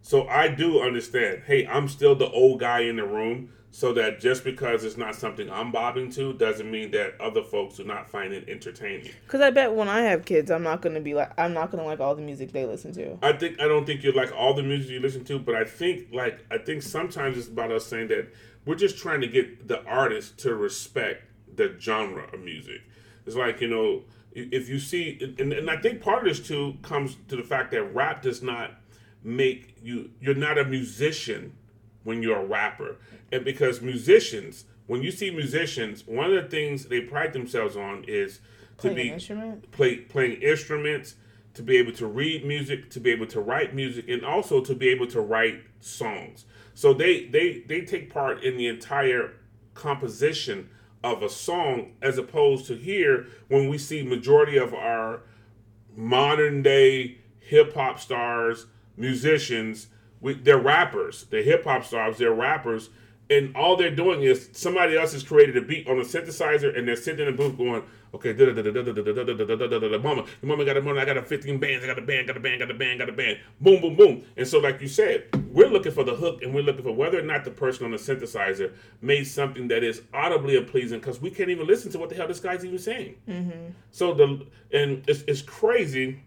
[0.00, 1.42] So I do understand.
[1.46, 5.14] Hey, I'm still the old guy in the room, so that just because it's not
[5.14, 9.10] something I'm bobbing to doesn't mean that other folks do not find it entertaining.
[9.26, 11.84] Because I bet when I have kids, I'm not gonna be like I'm not gonna
[11.84, 13.18] like all the music they listen to.
[13.20, 15.64] I think I don't think you like all the music you listen to, but I
[15.64, 18.32] think like I think sometimes it's about us saying that
[18.64, 21.24] we're just trying to get the artist to respect
[21.54, 22.80] the genre of music.
[23.26, 24.04] It's like you know
[24.36, 27.70] if you see, and, and I think part of this too comes to the fact
[27.70, 28.72] that rap does not
[29.24, 30.10] make you.
[30.20, 31.54] You're not a musician
[32.04, 32.96] when you're a rapper.
[33.32, 38.04] And because musicians, when you see musicians, one of the things they pride themselves on
[38.06, 38.40] is
[38.78, 39.70] to Playing be instrument?
[39.72, 41.16] play playing instruments,
[41.54, 44.74] to be able to read music, to be able to write music, and also to
[44.74, 46.44] be able to write songs.
[46.74, 49.32] So they they they take part in the entire
[49.72, 50.68] composition
[51.12, 55.22] of a song, as opposed to here when we see majority of our
[55.96, 59.86] modern day hip hop stars, musicians,
[60.20, 61.26] we, they're rappers.
[61.30, 62.18] They're hip hop stars.
[62.18, 62.90] They're rappers,
[63.30, 66.86] and all they're doing is somebody else has created a beat on a synthesizer, and
[66.86, 67.82] they're sitting in the booth going,
[68.14, 68.32] Okay,
[69.98, 72.36] mama, mama got a money, I got a 15 bands, I got a band, got
[72.36, 73.38] a band, got a band, got a band.
[73.60, 74.22] Boom, boom, boom.
[74.36, 77.18] And so, like you said, we're looking for the hook and we're looking for whether
[77.18, 81.30] or not the person on the synthesizer made something that is audibly pleasing because we
[81.30, 83.16] can't even listen to what the hell this guy's even saying.
[83.28, 83.70] Mm-hmm.
[83.90, 86.20] So, the and it's, it's crazy.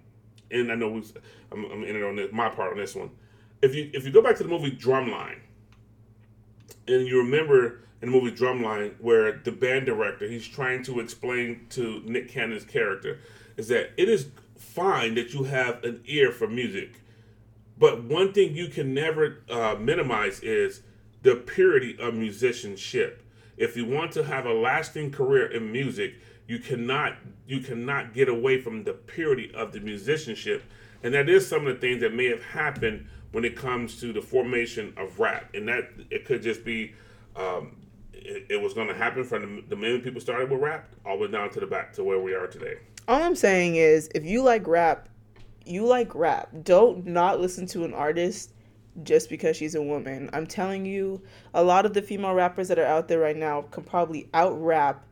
[0.51, 1.03] And I know we,
[1.51, 3.11] I'm, I'm in it on this, my part on this one.
[3.61, 5.39] If you if you go back to the movie Drumline,
[6.87, 11.65] and you remember in the movie Drumline where the band director he's trying to explain
[11.71, 13.19] to Nick Cannon's character
[13.57, 14.27] is that it is
[14.57, 17.01] fine that you have an ear for music,
[17.77, 20.81] but one thing you can never uh, minimize is
[21.23, 23.23] the purity of musicianship.
[23.57, 26.13] If you want to have a lasting career in music,
[26.47, 30.63] you cannot you cannot get away from the purity of the musicianship,
[31.03, 34.13] and that is some of the things that may have happened when it comes to
[34.13, 36.93] the formation of rap, and that it could just be.
[37.35, 37.75] Um,
[38.49, 41.25] it, was going to happen from the, the minute people started with rap all the
[41.25, 42.75] way down to the back to where we are today.
[43.07, 45.09] All I'm saying is, if you like rap,
[45.65, 46.49] you like rap.
[46.63, 48.53] Don't not listen to an artist
[49.03, 50.29] just because she's a woman.
[50.33, 51.21] I'm telling you,
[51.53, 54.61] a lot of the female rappers that are out there right now can probably out
[54.61, 55.05] rap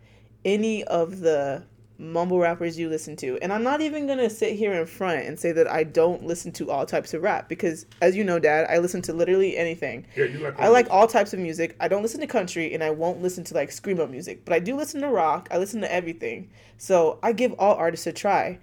[0.46, 1.64] any of the
[2.00, 3.38] mumble rappers you listen to.
[3.42, 6.52] And I'm not even gonna sit here in front and say that I don't listen
[6.54, 10.06] to all types of rap because, as you know, Dad, I listen to literally anything.
[10.16, 11.76] Yeah, you like I like all types of music.
[11.80, 14.60] I don't listen to country and I won't listen to like screamo music, but I
[14.60, 15.48] do listen to rock.
[15.52, 16.50] I listen to everything.
[16.78, 18.60] So I give all artists a try.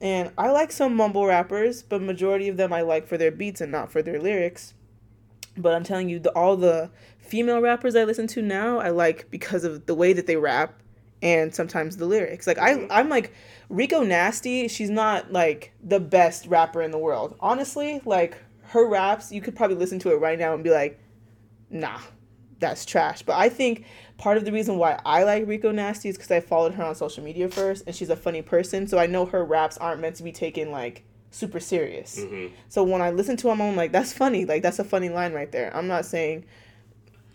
[0.00, 3.60] And I like some mumble rappers, but majority of them I like for their beats
[3.60, 4.72] and not for their lyrics.
[5.58, 9.30] But I'm telling you, the, all the female rappers I listen to now, I like
[9.30, 10.80] because of the way that they rap
[11.22, 12.46] and sometimes the lyrics.
[12.46, 12.86] Like I, mm-hmm.
[12.90, 13.32] I'm like
[13.68, 14.68] Rico Nasty.
[14.68, 18.00] She's not like the best rapper in the world, honestly.
[18.04, 21.00] Like her raps, you could probably listen to it right now and be like,
[21.70, 21.98] nah,
[22.58, 23.22] that's trash.
[23.22, 23.84] But I think
[24.18, 26.94] part of the reason why I like Rico Nasty is because I followed her on
[26.94, 28.86] social media first, and she's a funny person.
[28.86, 32.20] So I know her raps aren't meant to be taken like super serious.
[32.20, 32.54] Mm-hmm.
[32.68, 34.44] So when I listen to them, I'm like, that's funny.
[34.44, 35.74] Like that's a funny line right there.
[35.76, 36.44] I'm not saying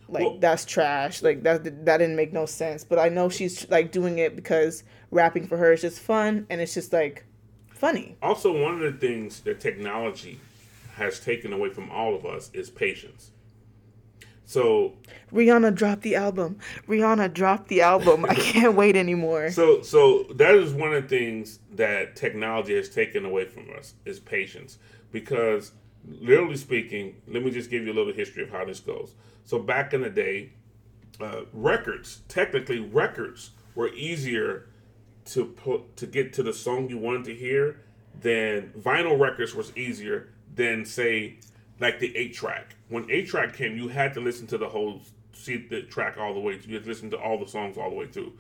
[0.08, 1.22] like Well- that's trash.
[1.22, 2.84] Like that that didn't make no sense.
[2.84, 6.62] But I know she's like doing it because rapping for her is just fun, and
[6.62, 7.26] it's just like
[7.70, 8.16] funny.
[8.22, 10.40] Also, one of the things that technology
[10.96, 13.32] has taken away from all of us is patience.
[14.48, 14.94] So,
[15.34, 16.60] Rihanna dropped the album.
[16.88, 18.26] Rihanna dropped the album.
[18.26, 19.50] I can't wait anymore.
[19.50, 23.96] so, so that is one of the things that technology has taken away from us
[24.06, 24.78] is patience.
[25.12, 25.72] Because,
[26.08, 29.16] literally speaking, let me just give you a little history of how this goes.
[29.46, 30.50] So, back in the day,
[31.22, 34.68] uh, records, technically, records were easier
[35.26, 37.82] to put to get to the song you wanted to hear
[38.22, 41.38] than vinyl records was easier than say
[41.80, 42.76] like the eight track.
[42.90, 45.02] When eight track came, you had to listen to the whole
[45.34, 46.60] see the track all the way.
[46.66, 48.34] You had to listen to all the songs all the way through.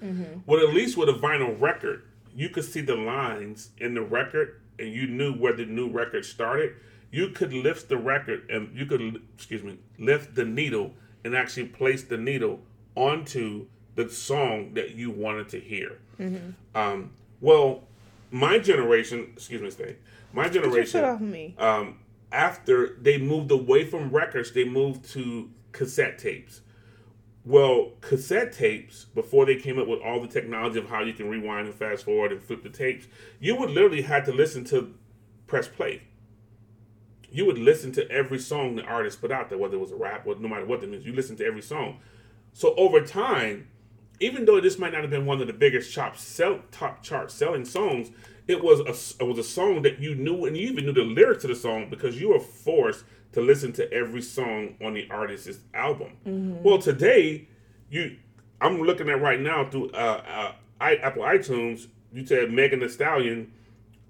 [0.45, 2.03] Well, at least with a vinyl record,
[2.33, 6.25] you could see the lines in the record, and you knew where the new record
[6.25, 6.75] started.
[7.15, 10.91] You could lift the record, and you could excuse me, lift the needle
[11.23, 12.59] and actually place the needle
[12.93, 15.99] onto the song that you wanted to hear.
[16.75, 17.83] Um, well,
[18.31, 19.95] my generation, excuse me, stay.
[20.33, 21.55] My generation, off me.
[21.57, 21.99] um,
[22.33, 26.59] after they moved away from records, they moved to cassette tapes.
[27.45, 31.29] Well, cassette tapes, before they came up with all the technology of how you can
[31.29, 33.07] rewind and fast forward and flip the tapes,
[33.39, 34.93] you would literally have to listen to
[35.47, 36.01] press play.
[37.35, 39.95] You would listen to every song the artist put out there, whether it was a
[39.95, 41.99] rap, or no matter what the music, you listen to every song.
[42.53, 43.67] So over time,
[44.19, 47.31] even though this might not have been one of the biggest top sell top chart
[47.31, 48.11] selling songs,
[48.47, 51.03] it was a it was a song that you knew and you even knew the
[51.03, 55.07] lyrics to the song because you were forced to listen to every song on the
[55.09, 56.11] artist's album.
[56.63, 57.47] Well, today
[57.89, 58.17] you
[58.61, 61.87] I'm looking at right now through uh, uh, I, Apple iTunes.
[62.13, 63.51] You said Megan Thee Stallion.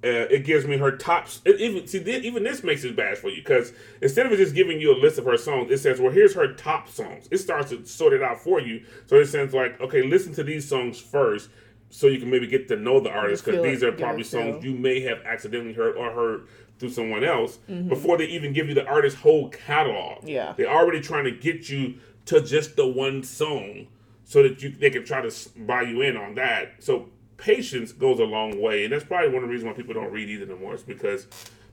[0.06, 1.42] Uh, it gives me her tops.
[1.46, 4.38] It, even see, thi- even this makes it bad for you because instead of it
[4.38, 7.28] just giving you a list of her songs, it says, "Well, here's her top songs."
[7.32, 8.84] It starts to sort it out for you.
[9.08, 11.50] So it sounds like, "Okay, listen to these songs first.
[11.90, 14.74] so you can maybe get to know the artist because these are probably songs you
[14.76, 16.48] may have accidentally heard or heard
[16.78, 17.88] through someone else Mm-hmm.
[17.88, 20.28] before they even give you the artist's whole catalog.
[20.28, 20.54] Yeah.
[20.58, 21.96] they're already trying to get you
[22.26, 23.88] to just the one song
[24.26, 26.74] so that you they can try to buy you in on that.
[26.80, 27.08] So
[27.38, 30.12] patience goes a long way, and that's probably one of the reasons why people don't
[30.12, 30.76] read either anymore.
[30.76, 31.28] Is because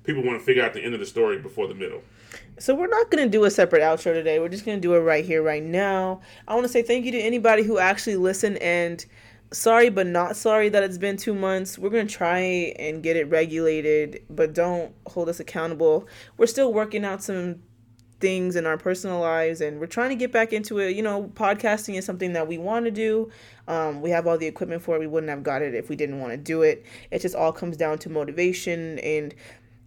[0.05, 2.03] people want to figure out the end of the story before the middle.
[2.59, 4.39] So we're not gonna do a separate outro today.
[4.39, 6.21] We're just gonna do it right here, right now.
[6.49, 9.05] I want to say thank you to anybody who actually listened and
[9.53, 11.79] sorry but not sorry that it's been two months.
[11.79, 12.39] We're gonna try
[12.79, 16.09] and get it regulated, but don't hold us accountable.
[16.37, 17.63] We're still working out some
[18.23, 20.97] things in our personal lives and we're trying to get back into it.
[20.97, 23.31] You know, podcasting is something that we want to do.
[23.69, 25.01] Um, we have all the equipment for it.
[25.01, 26.87] We wouldn't have got it if we didn't want to do it.
[27.11, 29.35] It just all comes down to motivation and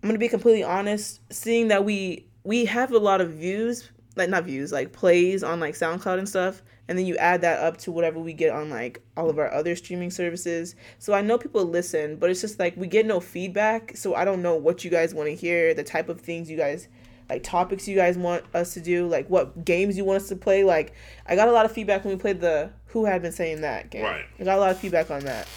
[0.03, 4.29] I'm gonna be completely honest, seeing that we we have a lot of views, like
[4.29, 7.77] not views, like plays on like SoundCloud and stuff, and then you add that up
[7.77, 10.75] to whatever we get on like all of our other streaming services.
[10.99, 13.97] So I know people listen, but it's just like we get no feedback.
[13.97, 16.57] So I don't know what you guys want to hear, the type of things you
[16.57, 16.87] guys
[17.29, 20.35] like topics you guys want us to do, like what games you want us to
[20.35, 20.63] play.
[20.63, 20.93] Like
[21.25, 23.89] I got a lot of feedback when we played the Who Had Been Saying That
[23.89, 24.03] game.
[24.03, 24.25] Right.
[24.39, 25.47] I got a lot of feedback on that.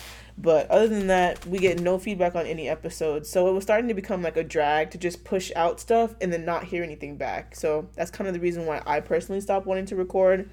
[0.40, 3.28] But other than that, we get no feedback on any episodes.
[3.28, 6.32] So it was starting to become like a drag to just push out stuff and
[6.32, 7.56] then not hear anything back.
[7.56, 10.48] So that's kind of the reason why I personally stopped wanting to record.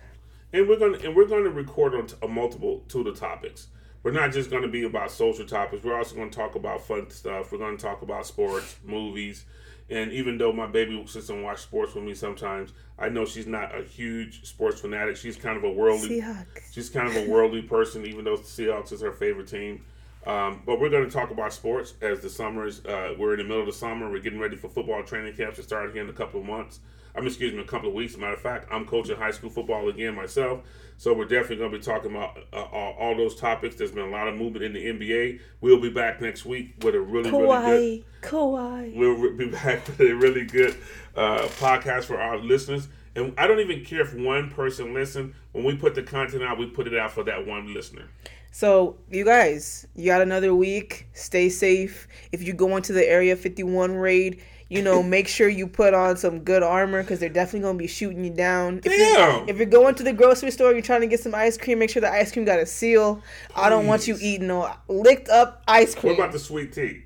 [0.53, 3.67] and we're gonna and we're gonna record on t- a multiple to the topics.
[4.01, 5.83] We're not just gonna be about social topics.
[5.83, 7.51] We're also gonna talk about fun stuff.
[7.51, 9.45] We're gonna talk about sports, movies,
[9.89, 13.47] and even though my baby sits and watch sports with me sometimes, I know she's
[13.47, 15.15] not a huge sports fanatic.
[15.15, 16.21] She's kind of a worldly.
[16.21, 16.73] Seahawks.
[16.73, 19.85] She's kind of a worldly person, even though the Seahawks is her favorite team.
[20.25, 22.83] Um, but we're going to talk about sports as the summer is.
[22.83, 24.09] Uh, we're in the middle of the summer.
[24.09, 26.79] We're getting ready for football training camps to start here in a couple of months.
[27.15, 28.17] I'm excuse me, a couple of weeks.
[28.17, 30.61] Matter of fact, I'm coaching high school football again myself.
[30.97, 33.75] So we're definitely going to be talking about uh, all, all those topics.
[33.75, 35.39] There's been a lot of movement in the NBA.
[35.61, 38.91] We'll be back next week with a really, really good Kawhi.
[38.91, 38.95] Kawhi.
[38.95, 40.77] We'll re- be back with a really good
[41.15, 42.87] uh, podcast for our listeners.
[43.15, 45.35] And I don't even care if one person listens.
[45.51, 48.09] When we put the content out, we put it out for that one listener.
[48.51, 51.07] So, you guys, you got another week.
[51.11, 52.07] Stay safe.
[52.31, 56.17] If you go into the Area 51 raid, you know, make sure you put on
[56.17, 58.81] some good armor because they're definitely going to be shooting you down.
[58.83, 61.57] If You're, if you're going to the grocery store, you're trying to get some ice
[61.57, 63.21] cream, make sure the ice cream got a seal.
[63.55, 66.13] I don't want you eating no licked up ice cream.
[66.17, 67.03] What about the sweet tea?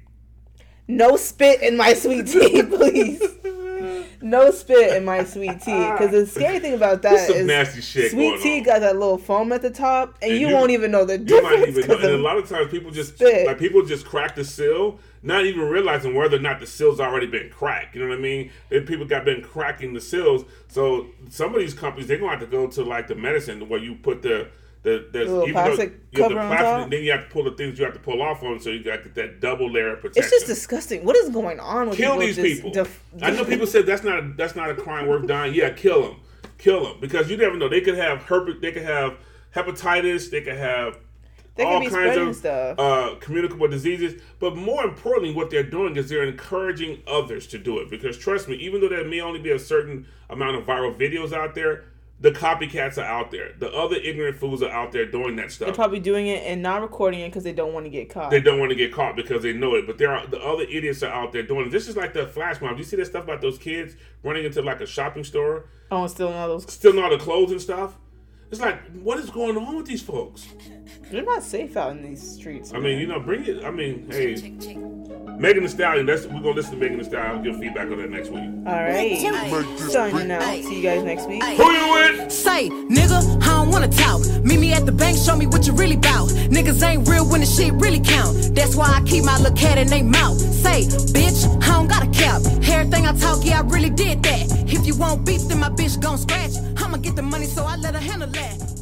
[0.89, 3.21] no spit in my sweet tea, please.
[4.21, 5.71] No spit in my sweet tea.
[5.91, 8.63] Because the scary thing about that is nasty shit sweet tea on.
[8.65, 11.17] got that little foam at the top, and, And you, you- won't even know the
[11.19, 11.59] You difference.
[11.59, 11.95] might even know.
[11.97, 13.47] And a lot of times people just Spit.
[13.47, 17.27] like people just crack the seal, not even realizing whether or not the seal's already
[17.27, 17.95] been cracked.
[17.95, 18.51] You know what I mean?
[18.69, 20.43] Then people got been cracking the seals.
[20.67, 23.79] So some of these companies they're gonna have to go to like the medicine where
[23.79, 24.47] you put the
[24.81, 26.89] the, the, little even though- plastic yeah, the cover on plastic, top?
[26.89, 28.83] then you have to pull the things you have to pull off on, so you
[28.83, 30.23] got that double layer of protection.
[30.23, 31.03] It's just disgusting.
[31.03, 32.71] What is going on with kill people these people.
[32.71, 35.53] def- I know people said that's not a, that's not a crime worth dying.
[35.53, 36.15] Yeah, kill them,
[36.57, 37.67] kill them because you never know.
[37.67, 38.61] They could have herpes.
[38.61, 39.17] They could have
[39.53, 40.29] hepatitis.
[40.31, 40.97] They could have
[41.55, 42.79] They all kinds of stuff.
[42.79, 44.21] Uh, communicable diseases.
[44.39, 47.89] But more importantly, what they're doing is they're encouraging others to do it.
[47.89, 51.33] Because trust me, even though there may only be a certain amount of viral videos
[51.33, 51.83] out there,
[52.21, 53.53] the copycats are out there.
[53.57, 55.67] The other ignorant fools are out there doing that stuff.
[55.67, 58.29] They're probably doing it and not recording it because they don't want to get caught.
[58.31, 59.87] they don't want to get caught because they know it.
[59.87, 61.71] But there are the other idiots are out there doing it.
[61.71, 62.77] This is like the flash mob.
[62.77, 66.35] You see that stuff about those kids running into like a shopping store, oh, stealing
[66.35, 66.71] all those.
[66.71, 67.97] stealing all the clothes and stuff?
[68.51, 70.47] It's like, what is going on with these folks?
[71.11, 72.73] They're not safe out in these streets.
[72.73, 73.63] I mean, you know, bring it.
[73.63, 74.33] I mean, hey,
[75.39, 76.05] Megan Thee Stallion.
[76.05, 77.37] That's we're gonna listen to Megan Thee Stallion.
[77.37, 78.43] I'll give feedback on that next week.
[78.67, 79.17] All right.
[79.89, 80.43] Signing out.
[80.43, 81.41] See you guys next week.
[81.43, 82.31] Who you with?
[82.31, 84.19] Say, nigga, I don't wanna talk.
[84.43, 86.29] Meet me at the bank, show me what you really bout.
[86.29, 88.53] Niggas ain't real when the shit really count.
[88.53, 90.37] That's why I keep my little cat in they mouth.
[90.39, 90.83] Say,
[91.13, 92.41] bitch, I don't got a cap.
[92.67, 94.51] Everything I talk, yeah, I really did that.
[94.67, 96.51] If you want beef, then my bitch gon' scratch.
[96.77, 98.57] I'ma get the money, so I let her handle that.
[98.57, 98.59] Woo.
[98.59, 98.78] Free JT.